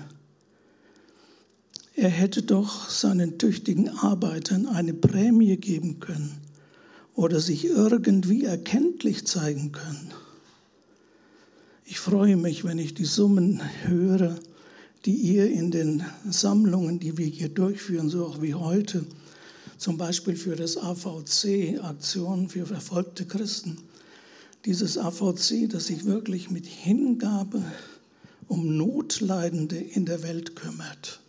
Er 1.96 2.10
hätte 2.10 2.44
doch 2.44 2.90
seinen 2.90 3.38
tüchtigen 3.38 3.90
Arbeitern 3.90 4.68
eine 4.68 4.94
Prämie 4.94 5.58
geben 5.58 6.00
können 6.00 6.38
oder 7.14 7.42
sich 7.42 7.66
irgendwie 7.66 8.46
erkenntlich 8.46 9.28
zeigen 9.28 9.74
können. 9.74 10.12
Ich 11.84 12.00
freue 12.00 12.38
mich, 12.38 12.64
wenn 12.64 12.78
ich 12.78 12.94
die 12.94 13.04
Summen 13.04 13.62
höre, 13.84 14.36
die 15.06 15.16
ihr 15.16 15.52
in 15.52 15.72
den 15.72 16.06
Sammlungen, 16.30 17.00
die 17.00 17.18
wir 17.18 17.26
hier 17.26 17.50
durchführen, 17.50 18.08
so 18.08 18.26
auch 18.26 18.42
wie 18.42 18.54
heute, 18.54 19.06
zum 19.78 19.98
Beispiel 19.98 20.38
für 20.38 20.56
das 20.56 20.78
AVC, 20.78 21.82
Aktion 21.82 22.48
für 22.48 22.66
verfolgte 22.66 23.26
Christen, 23.26 23.78
dieses 24.66 24.98
AVC, 24.98 25.70
das 25.70 25.88
sich 25.88 26.06
wirklich 26.06 26.50
mit 26.50 26.66
Hingabe 26.66 27.64
um 28.48 28.78
Notleidende 28.78 29.78
in 29.78 30.06
der 30.06 30.24
Welt 30.24 30.56
kümmert. 30.56 31.20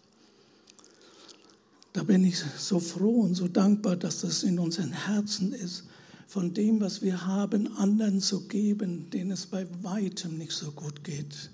Da 1.92 2.02
bin 2.02 2.24
ich 2.24 2.38
so 2.58 2.80
froh 2.80 3.20
und 3.20 3.34
so 3.34 3.48
dankbar, 3.48 3.96
dass 3.96 4.20
das 4.20 4.42
in 4.42 4.58
unseren 4.58 4.92
Herzen 4.92 5.52
ist 5.52 5.84
von 6.26 6.54
dem, 6.54 6.80
was 6.80 7.02
wir 7.02 7.26
haben, 7.26 7.76
anderen 7.76 8.20
zu 8.20 8.46
geben, 8.46 9.10
denen 9.10 9.32
es 9.32 9.46
bei 9.46 9.66
weitem 9.82 10.38
nicht 10.38 10.52
so 10.52 10.70
gut 10.70 11.02
geht 11.02 11.50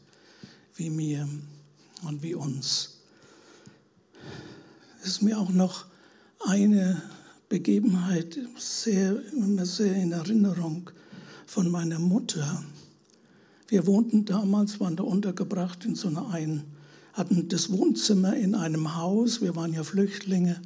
wie 0.76 0.90
mir 0.90 1.26
und 2.02 2.22
wie 2.22 2.34
uns. 2.34 2.98
Es 5.00 5.08
ist 5.08 5.22
mir 5.22 5.38
auch 5.38 5.50
noch 5.50 5.86
eine 6.46 7.00
Begebenheit 7.48 8.38
sehr, 8.58 9.22
sehr 9.64 9.94
in 9.94 10.12
Erinnerung 10.12 10.90
von 11.46 11.70
meiner 11.70 11.98
Mutter. 11.98 12.62
Wir 13.68 13.86
wohnten 13.86 14.24
damals, 14.24 14.78
waren 14.80 14.96
da 14.96 15.04
untergebracht 15.04 15.84
in 15.84 15.94
so 15.94 16.08
einer 16.08 16.30
einen, 16.30 16.64
hatten 17.14 17.48
das 17.48 17.70
Wohnzimmer 17.70 18.36
in 18.36 18.54
einem 18.54 18.96
Haus, 18.96 19.40
wir 19.40 19.56
waren 19.56 19.72
ja 19.72 19.82
Flüchtlinge, 19.82 20.60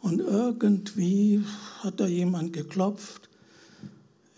und 0.00 0.20
irgendwie 0.20 1.42
hat 1.80 2.00
da 2.00 2.06
jemand 2.06 2.52
geklopft 2.52 3.22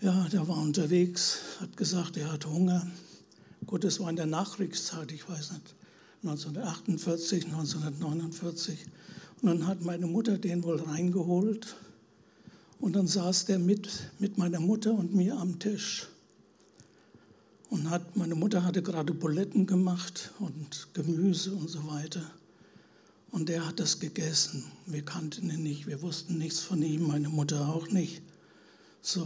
ja, 0.05 0.27
der 0.31 0.47
war 0.47 0.57
unterwegs, 0.57 1.39
hat 1.59 1.75
gesagt, 1.77 2.15
er 2.17 2.31
hat 2.31 2.45
Hunger. 2.45 2.85
Gut, 3.65 3.83
das 3.83 3.99
war 3.99 4.09
in 4.09 4.15
der 4.15 4.27
Nachkriegszeit, 4.27 5.11
ich 5.11 5.27
weiß 5.27 5.53
nicht, 5.53 5.73
1948, 6.23 7.45
1949. 7.45 8.85
Und 9.41 9.47
dann 9.49 9.65
hat 9.65 9.81
meine 9.83 10.05
Mutter 10.05 10.37
den 10.37 10.63
wohl 10.63 10.79
reingeholt. 10.79 11.75
Und 12.79 12.95
dann 12.95 13.07
saß 13.07 13.45
der 13.45 13.59
mit, 13.59 14.11
mit 14.19 14.37
meiner 14.37 14.59
Mutter 14.59 14.93
und 14.93 15.15
mir 15.15 15.37
am 15.37 15.59
Tisch. 15.59 16.07
Und 17.69 17.89
hat, 17.89 18.15
meine 18.15 18.35
Mutter 18.35 18.63
hatte 18.63 18.81
gerade 18.81 19.13
Buletten 19.13 19.65
gemacht 19.65 20.31
und 20.39 20.89
Gemüse 20.93 21.53
und 21.53 21.69
so 21.69 21.87
weiter. 21.87 22.31
Und 23.31 23.49
der 23.49 23.67
hat 23.67 23.79
das 23.79 23.99
gegessen. 23.99 24.63
Wir 24.85 25.03
kannten 25.03 25.49
ihn 25.49 25.63
nicht, 25.63 25.87
wir 25.87 26.01
wussten 26.01 26.37
nichts 26.37 26.59
von 26.59 26.81
ihm, 26.81 27.07
meine 27.07 27.29
Mutter 27.29 27.69
auch 27.69 27.89
nicht. 27.89 28.21
So, 29.01 29.25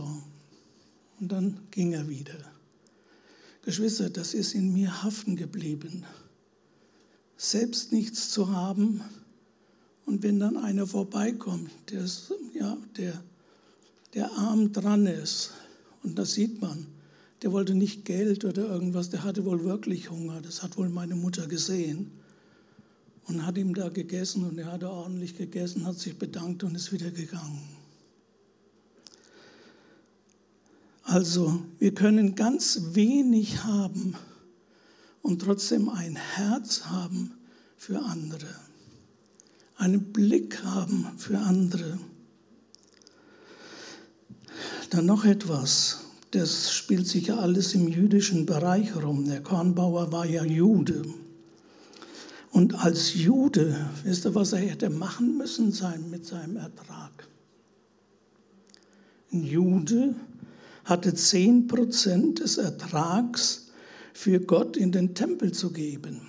und 1.19 1.31
dann 1.31 1.59
ging 1.71 1.93
er 1.93 2.07
wieder. 2.09 2.37
Geschwister, 3.63 4.09
das 4.09 4.33
ist 4.33 4.53
in 4.53 4.73
mir 4.73 5.03
haften 5.03 5.35
geblieben. 5.35 6.05
Selbst 7.37 7.91
nichts 7.91 8.31
zu 8.31 8.51
haben 8.51 9.01
und 10.05 10.23
wenn 10.23 10.39
dann 10.39 10.57
einer 10.57 10.87
vorbeikommt, 10.87 11.69
der, 11.91 12.05
ja, 12.53 12.77
der, 12.97 13.23
der 14.13 14.31
arm 14.31 14.73
dran 14.73 15.05
ist 15.05 15.53
Und 16.03 16.17
das 16.17 16.33
sieht 16.33 16.61
man. 16.61 16.87
Der 17.41 17.51
wollte 17.51 17.73
nicht 17.73 18.05
Geld 18.05 18.43
oder 18.43 18.67
irgendwas, 18.67 19.09
der 19.09 19.23
hatte 19.23 19.45
wohl 19.45 19.63
wirklich 19.63 20.09
Hunger. 20.09 20.41
Das 20.41 20.61
hat 20.61 20.77
wohl 20.77 20.89
meine 20.89 21.15
Mutter 21.15 21.47
gesehen 21.47 22.11
und 23.27 23.45
hat 23.45 23.57
ihm 23.57 23.73
da 23.73 23.89
gegessen 23.89 24.43
und 24.43 24.57
er 24.57 24.71
hat 24.71 24.83
ordentlich 24.83 25.37
gegessen, 25.37 25.85
hat 25.85 25.97
sich 25.97 26.17
bedankt 26.17 26.63
und 26.63 26.75
ist 26.75 26.91
wieder 26.91 27.11
gegangen. 27.11 27.61
Also 31.03 31.61
wir 31.79 31.93
können 31.93 32.35
ganz 32.35 32.81
wenig 32.93 33.63
haben 33.63 34.15
und 35.21 35.41
trotzdem 35.41 35.89
ein 35.89 36.15
Herz 36.15 36.85
haben 36.85 37.31
für 37.77 37.99
andere, 37.99 38.53
einen 39.77 40.11
Blick 40.11 40.63
haben 40.63 41.07
für 41.17 41.39
andere. 41.39 41.97
Dann 44.89 45.05
noch 45.05 45.25
etwas, 45.25 46.01
das 46.31 46.71
spielt 46.71 47.07
sich 47.07 47.27
ja 47.27 47.37
alles 47.37 47.73
im 47.73 47.87
jüdischen 47.87 48.45
Bereich 48.45 48.95
rum. 48.95 49.25
Der 49.25 49.41
Kornbauer 49.41 50.11
war 50.11 50.25
ja 50.25 50.43
Jude. 50.43 51.03
Und 52.51 52.75
als 52.75 53.13
Jude, 53.13 53.89
wisst 54.03 54.25
ihr, 54.25 54.35
was 54.35 54.53
er 54.53 54.59
hätte 54.59 54.89
machen 54.89 55.37
müssen 55.37 55.71
sein 55.71 56.09
mit 56.09 56.25
seinem 56.25 56.57
Ertrag? 56.57 57.27
Ein 59.31 59.43
Jude 59.43 60.15
hatte 60.85 61.13
10 61.13 61.67
Prozent 61.67 62.39
des 62.39 62.57
Ertrags 62.57 63.67
für 64.13 64.39
Gott 64.39 64.75
in 64.75 64.91
den 64.91 65.13
Tempel 65.13 65.51
zu 65.51 65.71
geben, 65.71 66.21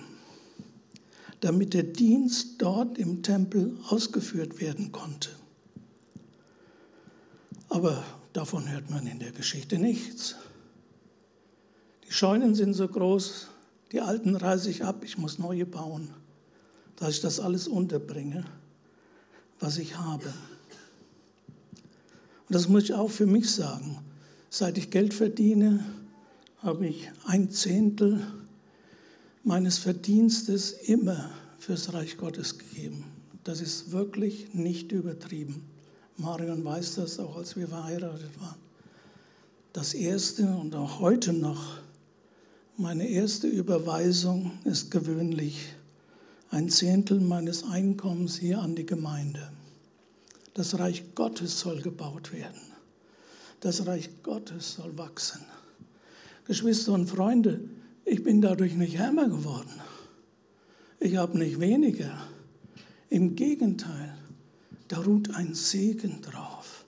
damit 1.39 1.73
der 1.73 1.83
Dienst 1.83 2.61
dort 2.61 2.99
im 2.99 3.23
Tempel 3.23 3.75
ausgeführt 3.87 4.61
werden 4.61 4.91
konnte. 4.91 5.29
Aber 7.69 8.03
davon 8.33 8.69
hört 8.69 8.89
man 8.89 9.07
in 9.07 9.19
der 9.19 9.31
Geschichte 9.31 9.77
nichts. 9.77 10.35
Die 12.07 12.13
Scheunen 12.13 12.55
sind 12.55 12.73
so 12.73 12.87
groß, 12.87 13.47
die 13.91 14.01
alten 14.01 14.35
reiße 14.35 14.69
ich 14.69 14.83
ab, 14.83 15.03
ich 15.03 15.17
muss 15.17 15.39
neue 15.39 15.65
bauen, 15.65 16.13
dass 16.95 17.15
ich 17.15 17.21
das 17.21 17.39
alles 17.39 17.67
unterbringe, 17.67 18.45
was 19.59 19.77
ich 19.77 19.97
habe. 19.97 20.33
Und 22.47 22.55
das 22.55 22.67
muss 22.67 22.83
ich 22.83 22.93
auch 22.93 23.09
für 23.09 23.25
mich 23.25 23.49
sagen. 23.49 23.99
Seit 24.49 24.77
ich 24.77 24.89
Geld 24.89 25.13
verdiene, 25.13 25.85
habe 26.57 26.87
ich 26.87 27.09
ein 27.25 27.49
Zehntel 27.49 28.25
meines 29.43 29.77
Verdienstes 29.77 30.71
immer 30.71 31.31
fürs 31.57 31.93
Reich 31.93 32.17
Gottes 32.17 32.59
gegeben. 32.59 33.05
Das 33.43 33.61
ist 33.61 33.91
wirklich 33.91 34.53
nicht 34.53 34.91
übertrieben. 34.91 35.63
Marion 36.17 36.63
weiß 36.63 36.95
das 36.95 37.19
auch, 37.19 37.37
als 37.37 37.55
wir 37.55 37.67
verheiratet 37.67 38.39
waren. 38.39 38.59
Das 39.73 39.93
erste 39.93 40.45
und 40.45 40.75
auch 40.75 40.99
heute 40.99 41.33
noch, 41.33 41.77
meine 42.77 43.07
erste 43.07 43.47
Überweisung 43.47 44.51
ist 44.65 44.91
gewöhnlich 44.91 45.73
ein 46.49 46.69
Zehntel 46.69 47.21
meines 47.21 47.63
Einkommens 47.63 48.37
hier 48.37 48.59
an 48.59 48.75
die 48.75 48.85
Gemeinde. 48.85 49.51
Das 50.53 50.77
Reich 50.77 51.15
Gottes 51.15 51.59
soll 51.59 51.81
gebaut 51.81 52.33
werden. 52.33 52.61
Das 53.61 53.85
Reich 53.85 54.09
Gottes 54.23 54.73
soll 54.73 54.97
wachsen. 54.97 55.41
Geschwister 56.45 56.91
und 56.91 57.07
Freunde, 57.07 57.61
ich 58.03 58.23
bin 58.23 58.41
dadurch 58.41 58.73
nicht 58.73 58.95
ärmer 58.95 59.29
geworden. 59.29 59.71
Ich 60.99 61.15
habe 61.15 61.37
nicht 61.37 61.59
weniger. 61.59 62.17
Im 63.09 63.35
Gegenteil, 63.35 64.17
da 64.91 64.99
ruht 64.99 65.33
ein 65.35 65.53
Segen 65.53 66.21
drauf. 66.21 66.85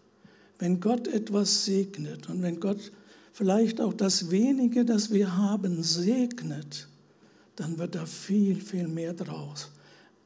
Wenn 0.59 0.79
Gott 0.79 1.07
etwas 1.07 1.65
segnet 1.65 2.29
und 2.29 2.41
wenn 2.41 2.59
Gott 2.59 2.91
vielleicht 3.31 3.79
auch 3.79 3.93
das 3.93 4.29
wenige, 4.29 4.83
das 4.83 5.11
wir 5.11 5.37
haben, 5.37 5.83
segnet, 5.83 6.87
dann 7.55 7.77
wird 7.77 7.95
da 7.95 8.05
viel, 8.05 8.59
viel 8.59 8.87
mehr 8.87 9.13
draus. 9.13 9.69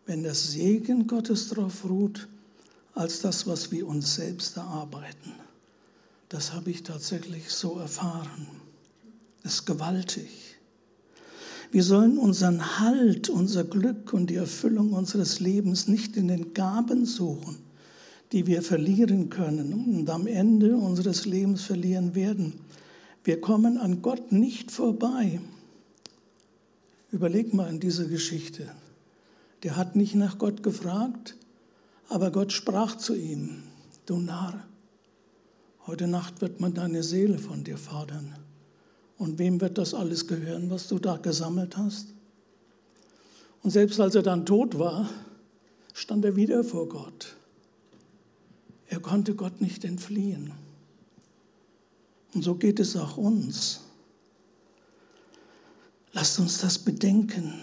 Wenn 0.06 0.24
der 0.24 0.34
Segen 0.34 1.06
Gottes 1.06 1.50
drauf 1.50 1.86
ruht, 1.88 2.28
als 2.96 3.22
das, 3.22 3.46
was 3.46 3.72
wir 3.72 3.88
uns 3.88 4.16
selbst 4.16 4.58
erarbeiten. 4.58 5.34
Das 6.30 6.54
habe 6.54 6.72
ich 6.72 6.82
tatsächlich 6.82 7.50
so 7.50 7.78
erfahren. 7.78 8.48
Das 9.44 9.56
ist 9.56 9.66
gewaltig. 9.66 10.30
Wir 11.72 11.84
sollen 11.84 12.18
unseren 12.18 12.80
Halt, 12.80 13.30
unser 13.30 13.64
Glück 13.66 14.14
und 14.14 14.30
die 14.30 14.36
Erfüllung 14.36 14.94
unseres 14.94 15.40
Lebens 15.40 15.88
nicht 15.88 16.18
in 16.18 16.28
den 16.28 16.54
Gaben 16.54 17.06
suchen, 17.06 17.67
die 18.32 18.48
wir 18.48 18.62
verlieren 18.62 19.30
können 19.30 20.00
und 20.00 20.10
am 20.10 20.28
Ende 20.28 20.76
unseres 20.76 21.26
Lebens 21.26 21.64
verlieren 21.64 22.16
werden. 22.16 22.54
Wir 23.24 23.40
kommen 23.42 23.78
an 23.78 24.02
Gott 24.02 24.32
nicht 24.32 24.72
vorbei. 24.72 25.40
Überleg 27.12 27.54
mal 27.54 27.70
in 27.70 27.80
diese 27.80 28.08
Geschichte. 28.08 28.70
Der 29.64 29.76
hat 29.76 29.96
nicht 29.96 30.16
nach 30.16 30.38
Gott 30.38 30.62
gefragt, 30.62 31.36
aber 32.10 32.32
Gott 32.32 32.52
sprach 32.52 32.98
zu 32.98 33.16
ihm, 33.16 33.64
du 34.06 34.18
Narr, 34.18 34.66
Heute 35.88 36.06
Nacht 36.06 36.42
wird 36.42 36.60
man 36.60 36.74
deine 36.74 37.02
Seele 37.02 37.38
von 37.38 37.64
dir 37.64 37.78
fordern. 37.78 38.36
Und 39.18 39.40
wem 39.40 39.62
wird 39.62 39.78
das 39.78 39.94
alles 39.94 40.28
gehören, 40.28 40.70
was 40.70 40.90
du 40.90 41.00
da 41.00 41.16
gesammelt 41.16 41.78
hast? 41.78 42.08
Und 43.64 43.72
selbst 43.72 43.98
als 44.02 44.14
er 44.14 44.22
dann 44.22 44.46
tot 44.46 44.78
war, 44.78 45.10
stand 45.94 46.26
er 46.26 46.36
wieder 46.36 46.66
vor 46.66 46.90
Gott. 46.90 47.38
Er 48.90 49.00
konnte 49.00 49.36
Gott 49.36 49.62
nicht 49.62 49.84
entfliehen. 49.86 50.52
Und 52.34 52.44
so 52.44 52.56
geht 52.56 52.80
es 52.80 52.96
auch 52.96 53.18
uns. 53.18 53.82
Lasst 56.14 56.40
uns 56.40 56.60
das 56.60 56.80
bedenken. 56.80 57.54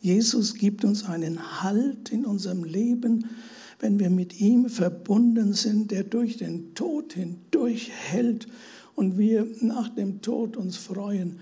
Jesus 0.00 0.54
gibt 0.54 0.84
uns 0.84 1.04
einen 1.04 1.62
Halt 1.62 2.10
in 2.10 2.24
unserem 2.24 2.64
Leben, 2.64 3.26
wenn 3.80 3.98
wir 3.98 4.10
mit 4.10 4.40
ihm 4.40 4.68
verbunden 4.68 5.52
sind, 5.52 5.90
der 5.90 6.04
durch 6.04 6.36
den 6.36 6.74
Tod 6.74 7.12
hindurch 7.12 7.90
hält 7.90 8.48
und 8.94 9.18
wir 9.18 9.46
nach 9.60 9.88
dem 9.88 10.20
Tod 10.22 10.56
uns 10.56 10.76
freuen, 10.76 11.38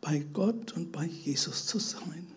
bei 0.00 0.24
Gott 0.32 0.76
und 0.76 0.92
bei 0.92 1.06
Jesus 1.06 1.66
zu 1.66 1.78
sein. 1.78 2.31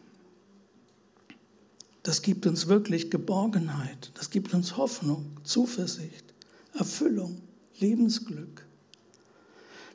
Das 2.06 2.22
gibt 2.22 2.46
uns 2.46 2.68
wirklich 2.68 3.10
Geborgenheit, 3.10 4.12
das 4.14 4.30
gibt 4.30 4.54
uns 4.54 4.78
Hoffnung, 4.78 5.26
Zuversicht, 5.44 6.36
Erfüllung, 6.76 7.42
Lebensglück. 7.80 8.64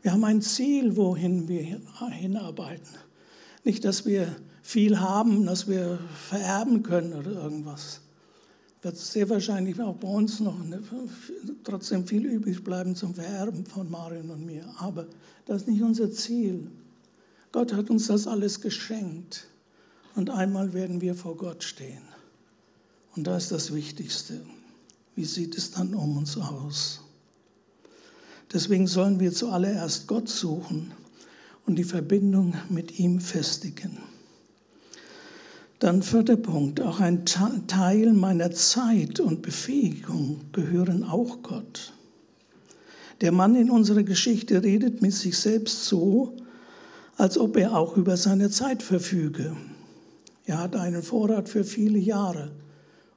Wir 0.03 0.11
haben 0.11 0.25
ein 0.25 0.43
Ziel, 0.43 0.97
wohin 0.97 1.47
wir 1.47 1.81
hinarbeiten. 2.11 2.97
Nicht, 3.63 3.85
dass 3.85 4.07
wir 4.07 4.35
viel 4.61 4.99
haben, 4.99 5.47
dass 5.47 5.69
wir 5.69 6.01
vererben 6.29 6.83
können 6.83 7.13
oder 7.13 7.31
irgendwas, 7.31 8.01
wird 8.83 8.97
sehr 8.97 9.31
wahrscheinlich 9.31 9.81
auch 9.81 9.95
bei 9.95 10.09
uns 10.09 10.41
noch 10.41 10.61
eine, 10.61 10.83
trotzdem 11.63 12.09
viel 12.09 12.27
übrig 12.27 12.65
bleiben 12.65 12.97
zum 12.97 13.15
Vererben 13.15 13.65
von 13.67 13.89
Marion 13.89 14.31
und 14.31 14.45
mir. 14.45 14.65
Aber 14.79 15.07
das 15.47 15.63
ist 15.63 15.69
nicht 15.69 15.83
unser 15.83 16.11
Ziel. 16.11 16.73
Gott 17.53 17.73
hat 17.73 17.89
uns 17.89 18.09
das 18.09 18.27
alles 18.27 18.61
geschenkt. 18.61 19.47
Und 20.21 20.29
einmal 20.29 20.75
werden 20.75 21.01
wir 21.01 21.15
vor 21.15 21.35
Gott 21.35 21.65
stehen. 21.65 22.03
Und 23.17 23.27
da 23.27 23.39
ist 23.39 23.53
das 23.53 23.73
Wichtigste. 23.73 24.39
Wie 25.17 25.25
sieht 25.25 25.57
es 25.57 25.71
dann 25.71 25.95
um 25.95 26.19
uns 26.19 26.37
aus? 26.37 27.01
Deswegen 28.53 28.87
sollen 28.87 29.19
wir 29.19 29.33
zuallererst 29.33 30.09
Gott 30.09 30.29
suchen 30.29 30.93
und 31.65 31.77
die 31.77 31.85
Verbindung 31.85 32.53
mit 32.69 32.99
ihm 32.99 33.19
festigen. 33.19 33.97
Dann 35.79 36.03
vierter 36.03 36.37
Punkt, 36.37 36.83
auch 36.83 37.01
ein 37.01 37.25
Teil 37.25 38.13
meiner 38.13 38.51
Zeit 38.51 39.21
und 39.21 39.41
Befähigung 39.41 40.43
gehören 40.53 41.03
auch 41.03 41.43
Gott. 41.43 41.95
Der 43.23 43.33
Mann 43.33 43.57
in 43.57 43.71
unserer 43.71 44.03
Geschichte 44.03 44.63
redet 44.63 45.01
mit 45.01 45.15
sich 45.15 45.39
selbst 45.39 45.87
so, 45.87 46.37
als 47.17 47.39
ob 47.39 47.57
er 47.57 47.75
auch 47.75 47.97
über 47.97 48.19
seine 48.19 48.51
Zeit 48.51 48.83
verfüge. 48.83 49.57
Er 50.51 50.59
hat 50.59 50.75
einen 50.75 51.05
Vorrat 51.05 51.49
für 51.49 51.63
viele 51.63 52.01
Jahre 52.01 52.51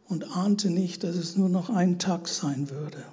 und 0.08 0.38
ahnte 0.38 0.70
nicht, 0.70 1.04
dass 1.04 1.16
es 1.16 1.36
nur 1.36 1.50
noch 1.50 1.72
ein 1.72 1.98
Tag 1.98 2.28
sein 2.28 2.70
würde. 2.70 3.04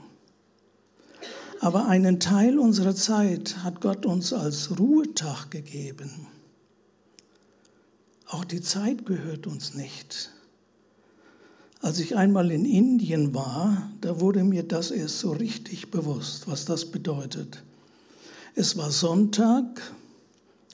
Aber 1.61 1.87
einen 1.89 2.21
Teil 2.21 2.59
unserer 2.59 2.95
Zeit 2.95 3.65
hat 3.65 3.81
Gott 3.81 4.05
uns 4.05 4.35
als 4.35 4.79
Ruhetag 4.79 5.51
gegeben. 5.51 6.27
Auch 8.27 8.45
die 8.45 8.61
Zeit 8.61 9.07
gehört 9.07 9.47
uns 9.47 9.73
nicht. 9.73 10.31
Als 11.81 11.99
ich 11.99 12.15
einmal 12.15 12.51
in 12.51 12.67
Indien 12.67 13.33
war, 13.33 13.91
da 14.03 14.21
wurde 14.21 14.45
mir 14.45 14.65
das 14.65 14.91
erst 14.91 15.21
so 15.21 15.33
richtig 15.33 15.91
bewusst, 15.91 16.47
was 16.47 16.67
das 16.67 16.91
bedeutet. 16.91 17.63
Es 18.55 18.77
war 18.77 18.91
Sonntag 18.91 19.81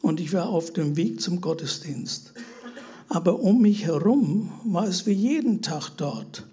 und 0.03 0.19
ich 0.19 0.33
war 0.33 0.49
auf 0.49 0.73
dem 0.73 0.97
Weg 0.97 1.21
zum 1.21 1.41
Gottesdienst. 1.41 2.33
Aber 3.09 3.41
um 3.41 3.63
mich 3.63 3.87
herum 3.87 4.53
war 4.65 4.87
es 4.87 5.07
wie 5.07 5.13
jeden 5.13 5.63
Tag 5.63 5.91
dort. 5.97 6.47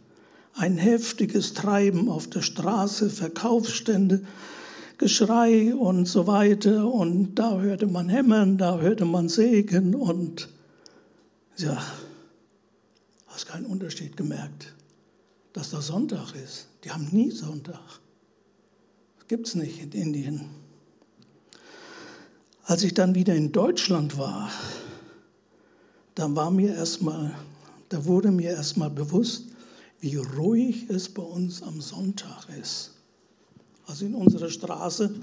Ein 0.56 0.78
heftiges 0.78 1.54
Treiben 1.54 2.10
auf 2.10 2.30
der 2.30 2.42
Straße, 2.42 3.10
Verkaufsstände, 3.10 4.24
Geschrei 5.00 5.74
und 5.74 6.06
so 6.08 6.28
weiter. 6.28 6.92
Und 6.92 7.36
da 7.36 7.60
hörte 7.60 7.88
man 7.88 8.08
Hämmern, 8.08 8.58
da 8.58 8.80
hörte 8.80 9.06
man 9.06 9.30
Segen. 9.30 9.96
Und 9.96 10.48
ja, 11.58 11.84
hast 13.28 13.48
keinen 13.48 13.66
Unterschied 13.66 14.16
gemerkt, 14.16 14.74
dass 15.54 15.72
da 15.72 15.82
Sonntag 15.82 16.36
ist. 16.36 16.68
Die 16.84 16.92
haben 16.92 17.10
nie 17.12 17.32
Sonntag. 17.32 17.82
Gibt 19.28 19.48
es 19.48 19.56
nicht 19.56 19.82
in 19.82 19.92
Indien. 19.92 20.46
Als 22.66 22.84
ich 22.84 22.94
dann 22.94 23.16
wieder 23.16 23.34
in 23.34 23.52
Deutschland 23.52 24.18
war, 24.18 24.52
da 26.16 26.36
war 26.36 26.52
mir 26.52 26.76
erstmal, 26.76 27.34
da 27.90 28.06
wurde 28.06 28.32
mir 28.32 28.52
erstmal 28.52 28.90
bewusst, 28.90 29.46
wie 30.00 30.18
ruhig 30.18 30.90
es 30.90 31.10
bei 31.10 31.24
uns 31.24 31.64
am 31.64 31.82
Sonntag 31.82 32.48
ist. 32.62 32.92
Also 33.86 34.06
in 34.06 34.16
unserer 34.16 34.50
Straße, 34.50 35.14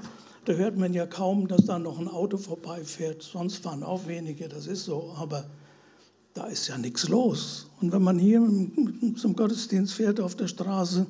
da 0.44 0.53
hört 0.55 0.76
man 0.76 0.94
ja 0.94 1.07
kaum, 1.07 1.48
dass 1.48 1.66
da 1.66 1.79
noch 1.79 1.98
ein 1.98 2.09
Auto 2.09 2.38
vorbeifährt. 2.38 3.22
Sonst 3.22 3.59
fahren 3.59 3.83
auch 3.83 4.07
wenige, 4.07 4.48
das 4.48 4.66
ist 4.66 4.85
so. 4.85 5.14
Aber 5.16 5.44
da 6.35 6.46
ist 6.46 6.68
ja 6.68 6.79
nichts 6.79 7.09
los. 7.09 7.66
Und 7.81 7.92
wenn 7.92 8.03
man 8.03 8.18
hier 8.18 8.40
zum 9.16 9.37
Gottesdienst 9.37 9.94
fährt 9.94 10.20
auf 10.20 10.35
der 10.35 10.48
Straße, 10.48 11.07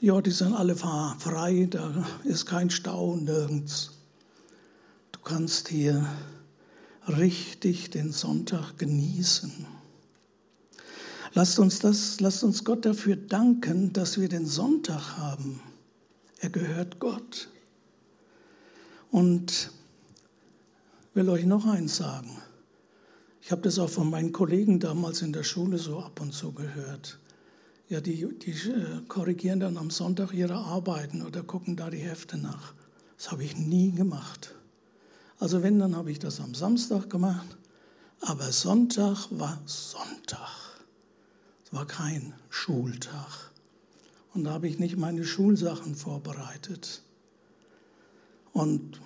ja, 0.00 0.20
die 0.20 0.30
sind 0.30 0.54
alle 0.54 0.74
frei, 0.74 1.68
da 1.70 2.04
ist 2.24 2.46
kein 2.46 2.70
Stau 2.70 3.16
nirgends. 3.16 3.92
Du 5.12 5.20
kannst 5.20 5.68
hier 5.68 6.04
richtig 7.08 7.90
den 7.90 8.12
Sonntag 8.12 8.78
genießen. 8.78 9.66
Lasst 11.34 11.58
uns 11.58 11.78
das, 11.78 12.20
lasst 12.20 12.44
uns 12.44 12.64
Gott 12.64 12.84
dafür 12.84 13.16
danken, 13.16 13.92
dass 13.92 14.20
wir 14.20 14.28
den 14.28 14.46
Sonntag 14.46 15.16
haben. 15.16 15.60
Er 16.38 16.50
gehört 16.50 16.98
Gott. 17.00 17.48
Und 19.10 19.70
will 21.14 21.28
euch 21.28 21.44
noch 21.44 21.66
eins 21.66 21.96
sagen. 21.96 22.38
Ich 23.40 23.50
habe 23.50 23.62
das 23.62 23.78
auch 23.78 23.90
von 23.90 24.08
meinen 24.08 24.32
Kollegen 24.32 24.78
damals 24.78 25.22
in 25.22 25.32
der 25.32 25.42
Schule 25.42 25.78
so 25.78 25.98
ab 25.98 26.20
und 26.20 26.32
zu 26.32 26.52
gehört. 26.52 27.18
Ja, 27.88 28.00
die, 28.00 28.26
die 28.38 28.50
äh, 28.50 29.02
korrigieren 29.08 29.60
dann 29.60 29.76
am 29.76 29.90
Sonntag 29.90 30.32
ihre 30.32 30.54
Arbeiten 30.54 31.22
oder 31.22 31.42
gucken 31.42 31.76
da 31.76 31.90
die 31.90 31.98
Hefte 31.98 32.38
nach. 32.38 32.74
Das 33.16 33.32
habe 33.32 33.44
ich 33.44 33.56
nie 33.56 33.90
gemacht. 33.90 34.54
Also 35.42 35.64
wenn, 35.64 35.80
dann 35.80 35.96
habe 35.96 36.12
ich 36.12 36.20
das 36.20 36.38
am 36.38 36.54
Samstag 36.54 37.10
gemacht. 37.10 37.58
Aber 38.20 38.52
Sonntag 38.52 39.26
war 39.30 39.60
Sonntag 39.66 40.78
war 41.72 41.84
kein 41.84 42.32
Schultag. 42.48 43.50
Und 44.34 44.44
da 44.44 44.52
habe 44.52 44.68
ich 44.68 44.78
nicht 44.78 44.98
meine 44.98 45.24
Schulsachen 45.24 45.96
vorbereitet. 45.96 47.02
Und 48.52 49.00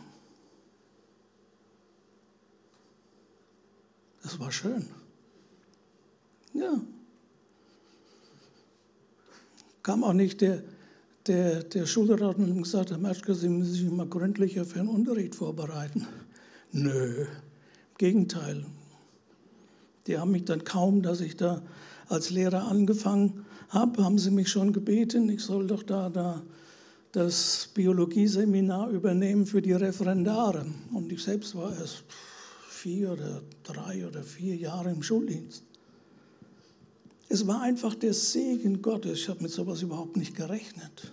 das 4.22 4.38
war 4.38 4.53
schön. 4.53 4.90
Ja. 6.53 6.83
Kam 9.83 10.05
auch 10.05 10.12
nicht 10.12 10.42
der, 10.42 10.62
der, 11.27 11.62
der 11.62 11.87
Schulrat 11.87 12.37
und 12.37 12.62
gesagt, 12.62 12.90
Herr 12.90 12.99
Matschke, 12.99 13.35
Sie 13.35 13.49
müssen 13.49 13.72
sich 13.72 13.87
immer 13.87 14.05
gründlicher 14.05 14.66
für 14.66 14.81
den 14.81 14.88
Unterricht 14.88 15.35
vorbereiten. 15.35 16.07
Nö, 16.76 17.22
im 17.22 17.26
Gegenteil. 17.96 18.66
Die 20.06 20.18
haben 20.18 20.32
mich 20.32 20.44
dann 20.44 20.62
kaum, 20.64 21.00
dass 21.00 21.22
ich 21.22 21.34
da 21.36 21.62
als 22.08 22.28
Lehrer 22.28 22.68
angefangen 22.68 23.46
habe, 23.70 24.04
haben 24.04 24.18
sie 24.18 24.30
mich 24.30 24.50
schon 24.50 24.74
gebeten, 24.74 25.30
ich 25.30 25.42
soll 25.42 25.66
doch 25.66 25.82
da, 25.82 26.10
da 26.10 26.42
das 27.12 27.70
Biologieseminar 27.72 28.90
übernehmen 28.90 29.46
für 29.46 29.62
die 29.62 29.72
Referendare. 29.72 30.66
Und 30.92 31.10
ich 31.10 31.22
selbst 31.22 31.54
war 31.54 31.74
erst 31.74 32.04
vier 32.68 33.12
oder 33.12 33.40
drei 33.62 34.06
oder 34.06 34.22
vier 34.22 34.54
Jahre 34.54 34.90
im 34.90 35.02
Schuldienst. 35.02 35.62
Es 37.30 37.46
war 37.46 37.62
einfach 37.62 37.94
der 37.94 38.12
Segen 38.12 38.82
Gottes. 38.82 39.20
Ich 39.20 39.28
habe 39.30 39.42
mit 39.42 39.50
sowas 39.50 39.80
überhaupt 39.80 40.18
nicht 40.18 40.36
gerechnet. 40.36 41.10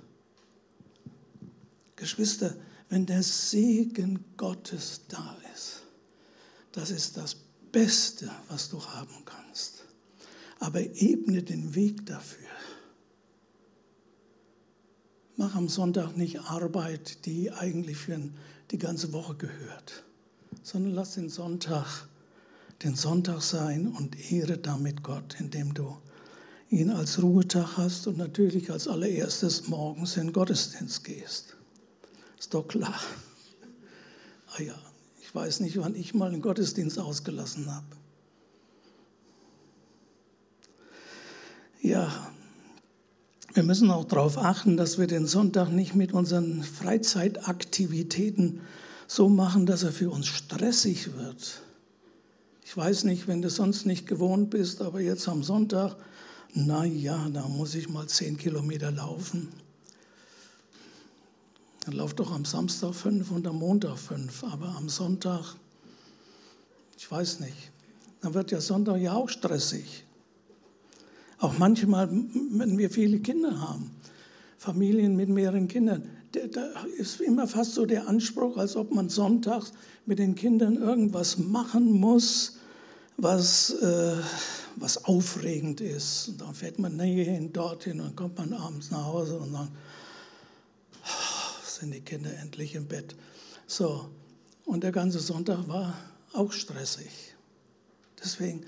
Geschwister, 1.95 2.54
wenn 2.89 3.06
der 3.06 3.23
Segen 3.23 4.19
Gottes 4.36 5.02
da 5.08 5.38
das 6.74 6.92
ist 6.92 7.16
das 7.18 7.36
Beste, 7.72 8.30
was 8.50 8.70
du 8.70 8.84
haben 8.86 9.24
kannst 9.26 9.84
aber 10.64 10.80
ebne 10.80 11.44
den 11.44 11.76
Weg 11.76 12.06
dafür. 12.06 12.48
Mach 15.36 15.56
am 15.56 15.68
Sonntag 15.68 16.16
nicht 16.16 16.40
Arbeit, 16.40 17.26
die 17.26 17.52
eigentlich 17.52 17.98
für 17.98 18.18
die 18.72 18.78
ganze 18.78 19.12
Woche 19.12 19.36
gehört, 19.36 20.06
sondern 20.62 20.94
lass 20.94 21.16
den 21.16 21.28
Sonntag 21.28 22.08
den 22.82 22.96
Sonntag 22.96 23.42
sein 23.42 23.88
und 23.88 24.32
ehre 24.32 24.58
damit 24.58 25.04
Gott, 25.04 25.36
indem 25.38 25.74
du 25.74 25.98
ihn 26.70 26.92
als 26.92 27.22
Ruhetag 27.22 27.76
hast 27.76 28.08
und 28.08 28.18
natürlich 28.18 28.72
als 28.72 28.88
allererstes 28.88 29.68
morgens 29.68 30.16
in 30.16 30.28
den 30.28 30.34
Gottesdienst 30.34 31.04
gehst. 31.04 31.58
Ist 32.40 32.54
doch 32.54 32.68
klar. 32.70 33.02
Ah 34.56 34.62
ja, 34.62 34.76
ich 35.34 35.39
weiß 35.39 35.62
nicht, 35.62 35.80
wann 35.80 35.96
ich 35.96 36.13
mal 36.13 36.32
einen 36.32 36.43
Gottesdienst 36.43 37.00
ausgelassen 37.00 37.74
habe. 37.74 37.88
Ja, 41.82 42.32
wir 43.56 43.63
müssen 43.63 43.89
auch 43.89 44.06
darauf 44.06 44.38
achten, 44.38 44.78
dass 44.78 45.00
wir 45.00 45.08
den 45.08 45.26
Sonntag 45.26 45.69
nicht 45.69 45.96
mit 45.96 46.13
unseren 46.13 46.62
Freizeitaktivitäten 46.62 48.62
so 49.08 49.28
machen, 49.28 49.65
dass 49.65 49.82
er 49.82 49.91
für 49.91 50.12
uns 50.12 50.28
stressig 50.28 51.17
wird. 51.17 51.63
Ich 52.63 52.78
weiß 52.78 53.06
nicht, 53.06 53.28
wenn 53.28 53.41
du 53.41 53.50
sonst 53.50 53.88
nicht 53.88 54.06
gewohnt 54.06 54.52
bist, 54.52 54.84
aber 54.84 55.02
jetzt 55.02 55.28
am 55.28 55.41
Sonntag, 55.41 55.96
na 56.54 56.86
ja, 56.86 57.28
da 57.30 57.48
muss 57.48 57.74
ich 57.74 57.89
mal 57.89 58.06
zehn 58.06 58.38
Kilometer 58.38 58.91
laufen. 58.91 59.50
Dann 61.86 61.96
lauft 61.96 62.19
doch 62.19 62.32
am 62.32 62.46
Samstag 62.46 62.93
fünf 62.93 63.32
und 63.32 63.46
am 63.46 63.60
Montag 63.60 63.98
fünf, 63.98 64.43
aber 64.43 64.74
am 64.78 64.88
Sonntag, 64.88 65.56
ich 66.98 67.10
weiß 67.12 67.41
nicht, 67.41 67.72
dann 68.22 68.34
wird 68.34 68.52
ja 68.52 68.62
Sonntag 68.62 68.98
ja 68.98 69.13
auch 69.13 69.28
stressig. 69.28 70.06
Auch 71.39 71.58
manchmal, 71.58 72.10
wenn 72.10 72.78
wir 72.78 72.89
viele 72.89 73.19
Kinder 73.19 73.60
haben, 73.60 73.91
Familien 74.58 75.17
mit 75.17 75.28
mehreren 75.28 75.67
Kindern, 75.67 76.10
da 76.32 76.86
ist 76.98 77.19
immer 77.19 77.48
fast 77.48 77.74
so 77.74 77.86
der 77.86 78.08
Anspruch, 78.08 78.56
als 78.56 78.78
ob 78.78 78.93
man 78.93 79.10
sonntags 79.10 79.74
mit 80.06 80.19
den 80.19 80.36
Kindern 80.36 80.78
irgendwas 80.78 81.38
machen 81.38 81.91
muss, 81.91 82.60
was, 83.17 83.72
äh, 83.82 84.15
was 84.78 85.04
aufregend 85.04 85.82
ist. 85.82 86.30
Und 86.30 86.41
dann 86.41 86.54
fährt 86.54 86.80
man 86.80 87.00
hierhin, 87.02 87.52
dorthin 87.52 88.00
und 88.00 88.15
kommt 88.15 88.38
man 88.38 88.54
abends 88.54 88.89
nach 88.89 89.06
Hause 89.06 89.38
und 89.38 89.52
dann 89.52 89.67
sind 91.76 91.94
die 91.94 92.02
Kinder 92.02 92.32
endlich 92.38 92.76
im 92.76 92.88
Bett. 92.88 93.16
So, 93.68 94.10
und 94.66 94.84
der 94.84 94.92
ganze 94.92 95.20
Sonntag 95.20 95.68
war 95.68 95.98
auch 96.34 96.52
stressig. 96.52 97.36
Deswegen 98.22 98.66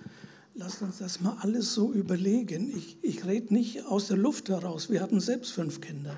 Lasst 0.57 0.81
uns 0.81 0.99
das 0.99 1.19
mal 1.19 1.35
alles 1.41 1.73
so 1.73 1.91
überlegen. 1.91 2.73
Ich, 2.75 2.97
ich 3.01 3.25
rede 3.25 3.53
nicht 3.53 3.85
aus 3.85 4.07
der 4.07 4.15
Luft 4.15 4.47
heraus. 4.47 4.89
Wir 4.89 5.01
hatten 5.01 5.19
selbst 5.19 5.51
fünf 5.51 5.81
Kinder. 5.81 6.15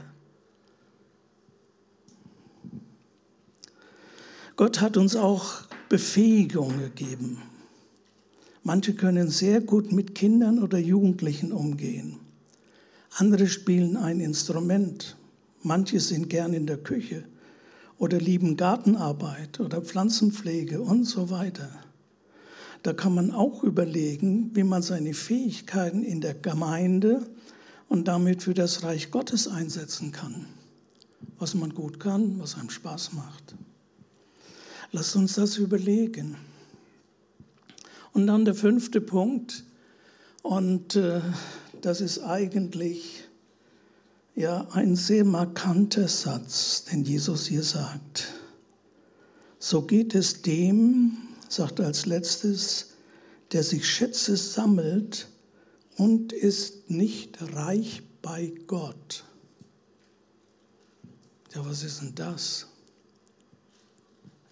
Gott 4.56 4.80
hat 4.80 4.96
uns 4.96 5.16
auch 5.16 5.64
Befähigung 5.90 6.78
gegeben. 6.80 7.42
Manche 8.62 8.94
können 8.94 9.30
sehr 9.30 9.60
gut 9.60 9.92
mit 9.92 10.14
Kindern 10.14 10.62
oder 10.62 10.78
Jugendlichen 10.78 11.52
umgehen. 11.52 12.20
Andere 13.16 13.48
spielen 13.48 13.98
ein 13.98 14.20
Instrument. 14.20 15.18
Manche 15.68 16.00
sind 16.00 16.30
gern 16.30 16.54
in 16.54 16.66
der 16.66 16.78
Küche 16.78 17.26
oder 17.98 18.20
lieben 18.20 18.56
Gartenarbeit 18.56 19.60
oder 19.60 19.82
Pflanzenpflege 19.82 20.82
und 20.82 21.04
so 21.04 21.30
weiter. 21.30 21.70
Da 22.84 22.94
kann 22.94 23.14
man 23.14 23.32
auch 23.32 23.64
überlegen, 23.64 24.52
wie 24.54 24.64
man 24.64 24.82
seine 24.82 25.14
Fähigkeiten 25.14 26.04
in 26.04 26.22
der 26.22 26.36
Gemeinde 26.36 27.28
und 27.90 28.08
damit 28.08 28.44
für 28.44 28.54
das 28.54 28.84
Reich 28.84 29.12
Gottes 29.12 29.50
einsetzen 29.50 30.14
kann. 30.14 30.46
Was 31.38 31.54
man 31.54 31.74
gut 31.74 32.00
kann, 32.00 32.40
was 32.40 32.56
einem 32.56 32.70
Spaß 32.70 33.12
macht. 33.12 33.56
Lasst 34.94 35.18
uns 35.18 35.34
das 35.34 35.58
überlegen. 35.58 36.38
Und 38.14 38.28
dann 38.28 38.46
der 38.46 38.56
fünfte 38.56 39.02
Punkt, 39.02 39.66
und 40.44 40.96
äh, 40.96 41.20
das 41.82 42.00
ist 42.00 42.20
eigentlich 42.20 43.27
ja 44.38 44.68
ein 44.72 44.96
sehr 44.96 45.26
markanter 45.26 46.08
Satz, 46.08 46.86
den 46.86 47.04
Jesus 47.04 47.48
hier 47.48 47.64
sagt. 47.64 48.32
So 49.58 49.82
geht 49.82 50.14
es 50.14 50.44
dem, 50.44 51.18
sagt 51.50 51.80
als 51.80 52.06
letztes, 52.06 52.92
der 53.52 53.64
sich 53.64 53.90
Schätze 53.90 54.38
sammelt 54.38 55.28
und 55.98 56.34
ist 56.34 56.92
nicht 56.92 57.40
reich 57.56 58.04
bei 58.22 58.54
Gott. 58.68 59.24
Ja, 61.56 61.66
was 61.66 61.84
ist 61.84 62.02
denn 62.02 62.14
das? 62.14 62.68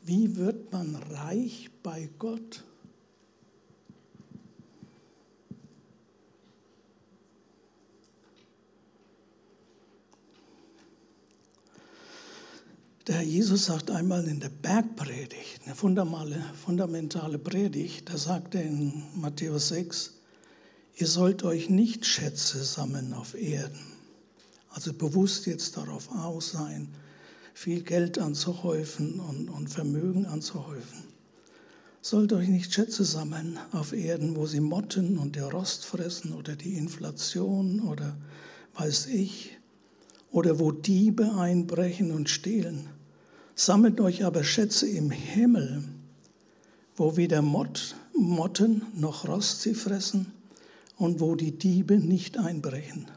Wie 0.04 0.36
wird 0.36 0.72
man 0.72 0.96
reich 0.96 1.70
bei 1.84 2.10
Gott? 2.18 2.64
Der 13.08 13.18
Herr 13.18 13.24
Jesus 13.24 13.66
sagt 13.66 13.92
einmal 13.92 14.28
in 14.28 14.40
der 14.40 14.50
Bergpredigt, 14.50 15.62
eine 15.64 15.76
fundamentale, 15.76 16.44
fundamentale 16.56 17.38
Predigt, 17.38 18.10
da 18.10 18.18
sagt 18.18 18.56
er 18.56 18.64
in 18.64 19.04
Matthäus 19.14 19.68
6, 19.68 20.14
ihr 20.96 21.06
sollt 21.06 21.44
euch 21.44 21.70
nicht 21.70 22.08
Schätze 22.08 22.64
sammeln 22.64 23.14
auf 23.14 23.36
Erden. 23.36 23.86
Also 24.70 24.92
bewusst 24.92 25.46
jetzt 25.46 25.78
darauf 25.78 26.10
aus 26.16 26.54
sein, 26.54 26.96
viel 27.54 27.84
Geld 27.84 28.18
anzuhäufen 28.18 29.20
und, 29.20 29.50
und 29.50 29.70
Vermögen 29.70 30.26
anzuhäufen. 30.26 31.04
Sollt 32.02 32.34
euch 32.34 32.48
nicht 32.48 32.74
Schätze 32.74 33.06
sammeln 33.06 33.60
auf 33.72 33.94
Erden, 33.94 34.36
wo 34.36 34.48
sie 34.48 34.62
Motten 34.62 35.20
und 35.20 35.36
der 35.36 35.52
Rost 35.52 35.86
fressen 35.86 36.34
oder 36.34 36.56
die 36.56 36.76
Inflation 36.76 37.82
oder 37.82 38.18
weiß 38.74 39.06
ich, 39.08 39.52
oder 40.32 40.60
wo 40.60 40.72
Diebe 40.72 41.36
einbrechen 41.36 42.12
und 42.12 42.30
stehlen. 42.30 42.90
Sammelt 43.56 44.02
euch 44.02 44.26
aber 44.26 44.44
Schätze 44.44 44.88
im 44.88 45.12
Himmel, 45.12 45.84
wo 46.98 47.16
weder 47.16 47.42
Mott, 47.42 47.96
Motten 48.14 48.82
noch 48.94 49.28
Rost 49.28 49.62
sie 49.62 49.74
fressen 49.74 50.34
und 50.98 51.22
wo 51.22 51.36
die 51.36 51.58
Diebe 51.58 51.98
nicht 51.98 52.38
einbrechen. 52.38 53.10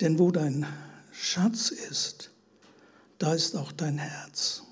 Denn 0.00 0.20
wo 0.20 0.30
dein 0.30 0.66
Schatz 1.10 1.70
ist, 1.70 2.30
da 3.18 3.34
ist 3.34 3.56
auch 3.56 3.72
dein 3.72 3.98
Herz. 3.98 4.62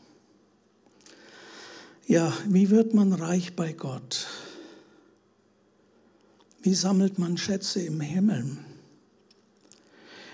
Ja, 2.07 2.33
wie 2.47 2.71
wird 2.71 2.95
man 2.95 3.13
reich 3.13 3.57
bei 3.57 3.73
Gott? 3.73 4.29
Wie 6.63 6.75
sammelt 6.75 7.19
man 7.19 7.37
Schätze 7.37 7.83
im 7.83 8.01
Himmel? 8.01 8.59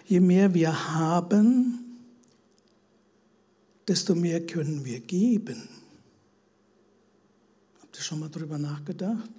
Je 0.07 0.21
mehr 0.21 0.53
wir 0.53 0.93
haben, 0.95 1.82
desto 3.89 4.15
mehr 4.15 4.47
können 4.47 4.85
wir 4.85 5.01
geben. 5.01 5.69
Habt 7.81 7.97
ihr 7.97 8.03
schon 8.03 8.21
mal 8.21 8.29
darüber 8.29 8.59
nachgedacht? 8.59 9.31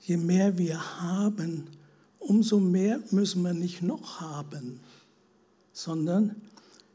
Je 0.00 0.16
mehr 0.16 0.56
wir 0.56 1.00
haben, 1.00 1.68
umso 2.18 2.58
mehr 2.58 3.00
müssen 3.10 3.42
wir 3.42 3.52
nicht 3.52 3.82
noch 3.82 4.20
haben, 4.20 4.80
sondern 5.72 6.36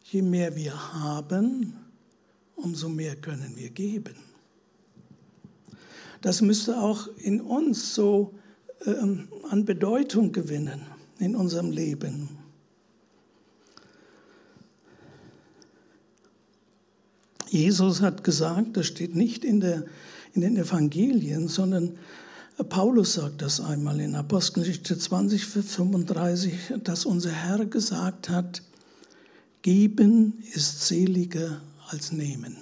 je 0.04 0.21
mehr 0.21 0.56
wir 0.56 0.93
haben, 0.93 1.73
umso 2.56 2.89
mehr 2.89 3.15
können 3.15 3.54
wir 3.56 3.69
geben. 3.69 4.15
Das 6.21 6.41
müsste 6.41 6.80
auch 6.80 7.08
in 7.17 7.41
uns 7.41 7.93
so 7.93 8.34
ähm, 8.86 9.28
an 9.49 9.65
Bedeutung 9.65 10.32
gewinnen 10.32 10.82
in 11.19 11.36
unserem 11.36 11.71
Leben. 11.71 12.30
Jesus 17.56 18.02
hat 18.02 18.24
gesagt, 18.26 18.76
das 18.76 18.88
steht 18.88 19.15
nicht 19.15 19.46
in, 19.46 19.62
der, 19.62 19.86
in 20.34 20.41
den 20.41 20.58
Evangelien, 20.58 21.48
sondern 21.48 21.98
Paulus 22.70 23.13
sagt 23.13 23.41
das 23.41 23.62
einmal 23.62 24.00
in 24.02 24.15
Apostelgeschichte 24.15 24.98
20, 24.98 25.46
35, 25.46 26.54
dass 26.84 27.06
unser 27.06 27.32
Herr 27.32 27.65
gesagt 27.65 28.30
hat, 28.30 28.62
geben 29.62 30.44
ist 30.54 30.86
seliger 30.86 31.62
als 31.88 32.12
nehmen. 32.12 32.58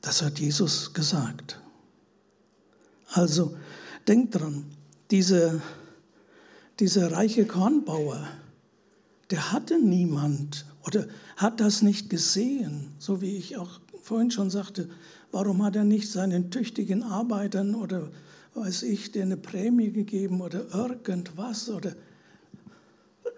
Das 0.00 0.20
hat 0.22 0.40
Jesus 0.40 0.92
gesagt. 0.92 1.60
Also 3.08 3.56
denkt 4.06 4.34
dran, 4.34 4.64
dieser, 5.10 5.60
dieser 6.78 7.12
reiche 7.12 7.46
Kornbauer, 7.46 8.28
der 9.30 9.52
hatte 9.52 9.80
niemand 9.80 10.66
oder 10.86 11.06
hat 11.36 11.60
das 11.60 11.82
nicht 11.82 12.10
gesehen, 12.10 12.92
so 12.98 13.20
wie 13.20 13.36
ich 13.36 13.56
auch 13.56 13.80
vorhin 14.02 14.30
schon 14.30 14.50
sagte, 14.50 14.88
warum 15.32 15.64
hat 15.64 15.74
er 15.76 15.84
nicht 15.84 16.10
seinen 16.10 16.50
tüchtigen 16.50 17.02
Arbeitern 17.02 17.74
oder 17.74 18.10
weiß 18.54 18.84
ich, 18.84 19.12
der 19.12 19.24
eine 19.24 19.36
Prämie 19.36 19.90
gegeben 19.90 20.40
oder 20.40 20.72
irgendwas 20.74 21.68
oder 21.68 21.94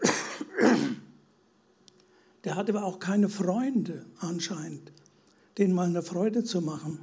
der 2.44 2.54
hatte 2.54 2.72
aber 2.72 2.84
auch 2.84 2.98
keine 2.98 3.28
Freunde 3.28 4.04
anscheinend, 4.18 4.92
denen 5.56 5.74
mal 5.74 5.88
eine 5.88 6.02
Freude 6.02 6.44
zu 6.44 6.60
machen. 6.60 7.00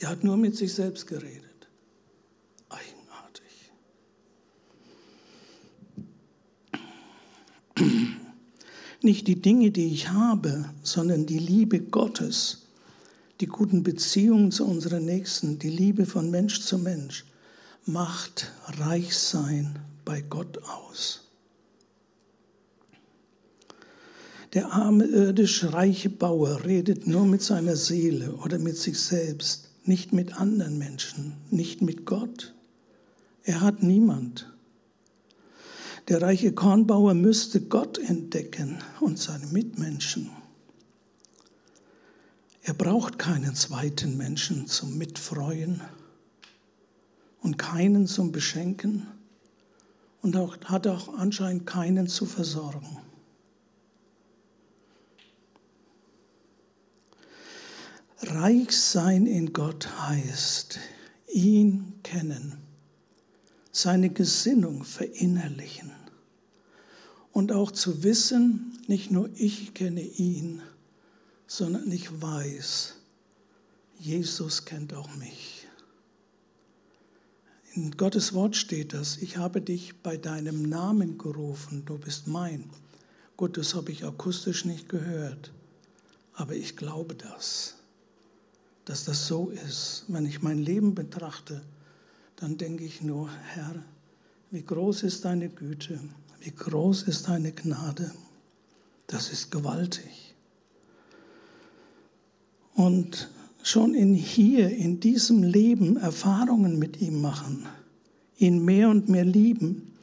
Der 0.00 0.08
hat 0.10 0.22
nur 0.22 0.36
mit 0.36 0.56
sich 0.56 0.72
selbst 0.72 1.08
geredet. 1.08 1.47
Nicht 9.02 9.28
die 9.28 9.40
Dinge, 9.40 9.70
die 9.70 9.92
ich 9.92 10.10
habe, 10.10 10.68
sondern 10.82 11.26
die 11.26 11.38
Liebe 11.38 11.80
Gottes, 11.80 12.66
die 13.40 13.46
guten 13.46 13.82
Beziehungen 13.82 14.50
zu 14.50 14.66
unseren 14.66 15.04
Nächsten, 15.04 15.58
die 15.58 15.70
Liebe 15.70 16.04
von 16.04 16.30
Mensch 16.30 16.60
zu 16.60 16.78
Mensch, 16.78 17.24
macht 17.86 18.52
Reichsein 18.66 19.78
bei 20.04 20.20
Gott 20.22 20.58
aus. 20.64 21.28
Der 24.54 24.72
arme 24.72 25.04
irdisch 25.04 25.64
reiche 25.64 26.10
Bauer 26.10 26.64
redet 26.64 27.06
nur 27.06 27.26
mit 27.26 27.42
seiner 27.42 27.76
Seele 27.76 28.32
oder 28.32 28.58
mit 28.58 28.76
sich 28.76 28.98
selbst, 28.98 29.68
nicht 29.84 30.12
mit 30.12 30.40
anderen 30.40 30.78
Menschen, 30.78 31.34
nicht 31.50 31.82
mit 31.82 32.06
Gott. 32.06 32.54
Er 33.44 33.60
hat 33.60 33.82
niemand. 33.82 34.50
Der 36.08 36.22
reiche 36.22 36.52
Kornbauer 36.52 37.12
müsste 37.12 37.60
Gott 37.60 37.98
entdecken 37.98 38.78
und 38.98 39.18
seine 39.18 39.46
Mitmenschen. 39.48 40.30
Er 42.62 42.72
braucht 42.72 43.18
keinen 43.18 43.54
zweiten 43.54 44.16
Menschen 44.16 44.66
zum 44.66 44.96
Mitfreuen 44.96 45.82
und 47.42 47.58
keinen 47.58 48.06
zum 48.06 48.32
Beschenken 48.32 49.06
und 50.22 50.34
auch, 50.34 50.56
hat 50.64 50.86
auch 50.86 51.12
anscheinend 51.14 51.66
keinen 51.66 52.08
zu 52.08 52.24
versorgen. 52.24 52.98
Reich 58.22 58.72
sein 58.72 59.26
in 59.26 59.52
Gott 59.52 59.88
heißt, 60.08 60.78
ihn 61.32 62.00
kennen, 62.02 62.56
seine 63.72 64.08
Gesinnung 64.08 64.84
verinnerlichen 64.84 65.97
und 67.38 67.52
auch 67.52 67.70
zu 67.70 68.02
wissen, 68.02 68.76
nicht 68.88 69.12
nur 69.12 69.30
ich 69.36 69.72
kenne 69.72 70.00
ihn, 70.02 70.60
sondern 71.46 71.92
ich 71.92 72.20
weiß, 72.20 72.96
Jesus 74.00 74.64
kennt 74.64 74.92
auch 74.92 75.14
mich. 75.14 75.68
In 77.74 77.92
Gottes 77.92 78.34
Wort 78.34 78.56
steht 78.56 78.92
das, 78.92 79.18
ich 79.18 79.36
habe 79.36 79.60
dich 79.60 80.02
bei 80.02 80.16
deinem 80.16 80.62
Namen 80.62 81.16
gerufen, 81.16 81.84
du 81.86 81.96
bist 81.96 82.26
mein. 82.26 82.70
Gut, 83.36 83.56
das 83.56 83.76
habe 83.76 83.92
ich 83.92 84.04
akustisch 84.04 84.64
nicht 84.64 84.88
gehört, 84.88 85.52
aber 86.34 86.56
ich 86.56 86.76
glaube 86.76 87.14
das, 87.14 87.76
dass 88.84 89.04
das 89.04 89.28
so 89.28 89.50
ist. 89.50 90.06
Wenn 90.08 90.26
ich 90.26 90.42
mein 90.42 90.58
Leben 90.58 90.96
betrachte, 90.96 91.62
dann 92.34 92.58
denke 92.58 92.82
ich 92.82 93.00
nur, 93.00 93.30
Herr, 93.30 93.76
wie 94.50 94.64
groß 94.64 95.04
ist 95.04 95.24
deine 95.24 95.48
Güte, 95.48 96.00
wie 96.40 96.50
groß 96.50 97.02
ist 97.04 97.28
deine 97.28 97.52
Gnade. 97.52 98.12
Das 99.06 99.30
ist 99.30 99.50
gewaltig. 99.50 100.34
Und 102.74 103.30
schon 103.62 103.94
in 103.94 104.14
hier, 104.14 104.70
in 104.70 105.00
diesem 105.00 105.42
Leben 105.42 105.96
Erfahrungen 105.96 106.78
mit 106.78 107.00
ihm 107.00 107.20
machen, 107.20 107.66
ihn 108.38 108.64
mehr 108.64 108.88
und 108.88 109.08
mehr 109.08 109.24
lieben 109.24 109.94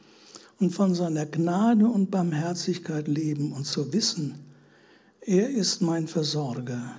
und 0.58 0.70
von 0.70 0.94
seiner 0.94 1.24
Gnade 1.24 1.86
und 1.86 2.10
Barmherzigkeit 2.10 3.08
leben 3.08 3.52
und 3.52 3.64
zu 3.64 3.92
wissen, 3.92 4.34
er 5.20 5.48
ist 5.48 5.80
mein 5.80 6.06
Versorger 6.06 6.96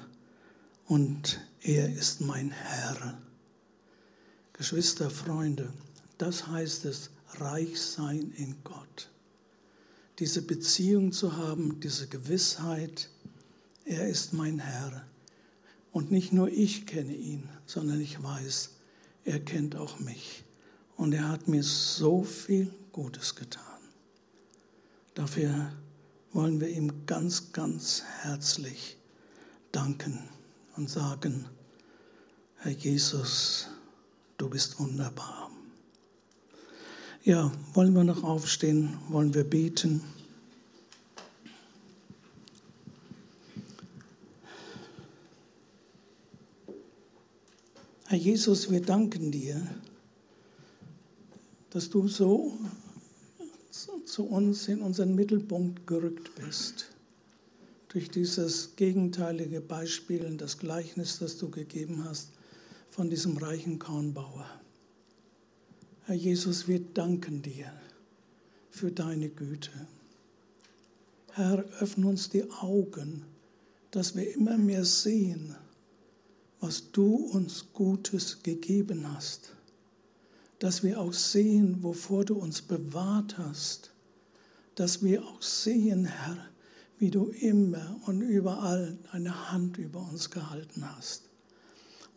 und 0.88 1.40
er 1.62 1.94
ist 1.94 2.22
mein 2.22 2.50
Herr. 2.52 3.18
Geschwister, 4.54 5.10
Freunde, 5.10 5.72
das 6.18 6.48
heißt 6.48 6.86
es, 6.86 7.12
reich 7.36 7.80
sein 7.80 8.34
in 8.36 8.56
Gott 8.64 9.10
diese 10.20 10.42
Beziehung 10.42 11.12
zu 11.12 11.38
haben, 11.38 11.80
diese 11.80 12.08
Gewissheit, 12.08 13.10
er 13.86 14.08
ist 14.08 14.34
mein 14.34 14.60
Herr. 14.60 15.06
Und 15.92 16.12
nicht 16.12 16.34
nur 16.34 16.50
ich 16.50 16.86
kenne 16.86 17.16
ihn, 17.16 17.50
sondern 17.66 18.02
ich 18.02 18.22
weiß, 18.22 18.72
er 19.26 19.40
kennt 19.40 19.76
auch 19.76 20.00
mich. 20.00 20.44
Und 20.96 21.14
er 21.14 21.30
hat 21.30 21.48
mir 21.48 21.64
so 21.64 22.24
viel 22.24 22.74
Gutes 22.92 23.36
getan. 23.36 23.64
Dafür 25.14 25.72
wollen 26.34 26.60
wir 26.60 26.70
ihm 26.70 27.06
ganz, 27.06 27.52
ganz 27.52 28.04
herzlich 28.22 28.98
danken 29.72 30.30
und 30.76 30.90
sagen, 30.90 31.46
Herr 32.58 32.72
Jesus, 32.72 33.68
du 34.38 34.50
bist 34.50 34.80
wunderbar. 34.80 35.47
Ja, 37.28 37.52
wollen 37.74 37.94
wir 37.94 38.06
noch 38.06 38.24
aufstehen? 38.24 38.98
Wollen 39.10 39.34
wir 39.34 39.44
beten? 39.44 40.02
Herr 48.06 48.18
Jesus, 48.18 48.72
wir 48.72 48.82
danken 48.82 49.30
dir, 49.30 49.62
dass 51.70 51.90
du 51.90 52.08
so 52.08 52.58
zu 54.06 54.24
uns 54.24 54.70
in 54.70 54.80
unseren 54.80 55.14
Mittelpunkt 55.14 55.86
gerückt 55.86 56.34
bist. 56.36 56.86
Durch 57.90 58.10
dieses 58.10 58.78
gegenteilige 58.78 59.60
Beispiel, 59.60 60.38
das 60.38 60.60
Gleichnis, 60.60 61.20
das 61.20 61.38
du 61.38 61.50
gegeben 61.50 62.06
hast 62.06 62.30
von 62.90 63.10
diesem 63.10 63.36
reichen 63.36 63.80
Kornbauer. 63.80 64.50
Herr 66.08 66.16
Jesus, 66.16 66.70
wir 66.70 66.80
danken 66.80 67.42
dir 67.42 67.70
für 68.70 68.94
deine 68.94 69.28
Güte. 69.28 69.72
Herr, 71.34 71.66
öffne 71.82 72.08
uns 72.08 72.30
die 72.30 72.50
Augen, 72.50 73.26
dass 73.92 74.16
wir 74.16 74.34
immer 74.34 74.58
mehr 74.58 74.86
sehen, 74.86 75.58
was 76.62 76.94
du 76.94 77.14
uns 77.14 77.74
Gutes 77.74 78.42
gegeben 78.42 79.06
hast. 79.14 79.54
Dass 80.60 80.82
wir 80.82 80.98
auch 81.02 81.12
sehen, 81.12 81.84
wovor 81.84 82.24
du 82.24 82.36
uns 82.36 82.62
bewahrt 82.62 83.38
hast. 83.38 83.92
Dass 84.76 85.04
wir 85.04 85.26
auch 85.26 85.42
sehen, 85.42 86.06
Herr, 86.06 86.38
wie 87.00 87.12
du 87.12 87.26
immer 87.42 88.00
und 88.06 88.22
überall 88.22 88.98
deine 89.12 89.52
Hand 89.52 89.78
über 89.78 90.00
uns 90.10 90.30
gehalten 90.30 90.90
hast. 90.90 91.24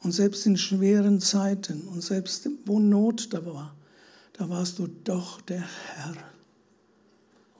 Und 0.04 0.12
selbst 0.12 0.46
in 0.46 0.56
schweren 0.56 1.20
Zeiten 1.20 1.88
und 1.88 2.04
selbst 2.04 2.48
wo 2.66 2.78
Not 2.78 3.34
da 3.34 3.44
war, 3.44 3.74
da 4.40 4.48
warst 4.48 4.78
du 4.78 4.86
doch 4.86 5.42
der 5.42 5.60
Herr 5.60 6.16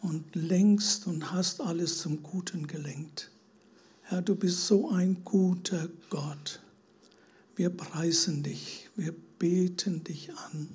und 0.01 0.35
lenkst 0.35 1.07
und 1.07 1.31
hast 1.31 1.61
alles 1.61 1.99
zum 1.99 2.23
Guten 2.23 2.67
gelenkt. 2.67 3.31
Herr, 4.01 4.23
du 4.23 4.35
bist 4.35 4.67
so 4.67 4.89
ein 4.89 5.23
guter 5.23 5.91
Gott. 6.09 6.63
Wir 7.55 7.69
preisen 7.69 8.43
dich, 8.43 8.89
wir 8.97 9.15
beten 9.39 10.05
dich 10.05 10.35
an. 10.35 10.71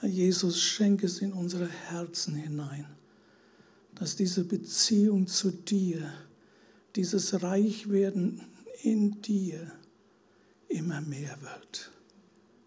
Herr 0.00 0.08
Jesus, 0.08 0.58
schenke 0.58 1.04
es 1.04 1.18
in 1.18 1.34
unsere 1.34 1.68
Herzen 1.68 2.34
hinein, 2.34 2.86
dass 3.94 4.16
diese 4.16 4.44
Beziehung 4.44 5.26
zu 5.26 5.50
dir, 5.50 6.10
dieses 6.96 7.42
Reichwerden 7.42 8.40
in 8.82 9.20
dir 9.20 9.72
immer 10.68 11.02
mehr 11.02 11.36
wird. 11.42 11.90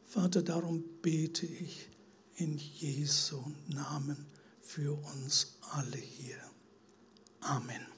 Vater, 0.03 0.43
darum 0.43 0.83
bete 1.01 1.47
ich 1.47 1.89
in 2.35 2.57
Jesu 2.57 3.43
Namen 3.67 4.25
für 4.61 4.93
uns 4.93 5.57
alle 5.71 5.97
hier. 5.97 6.39
Amen. 7.41 7.94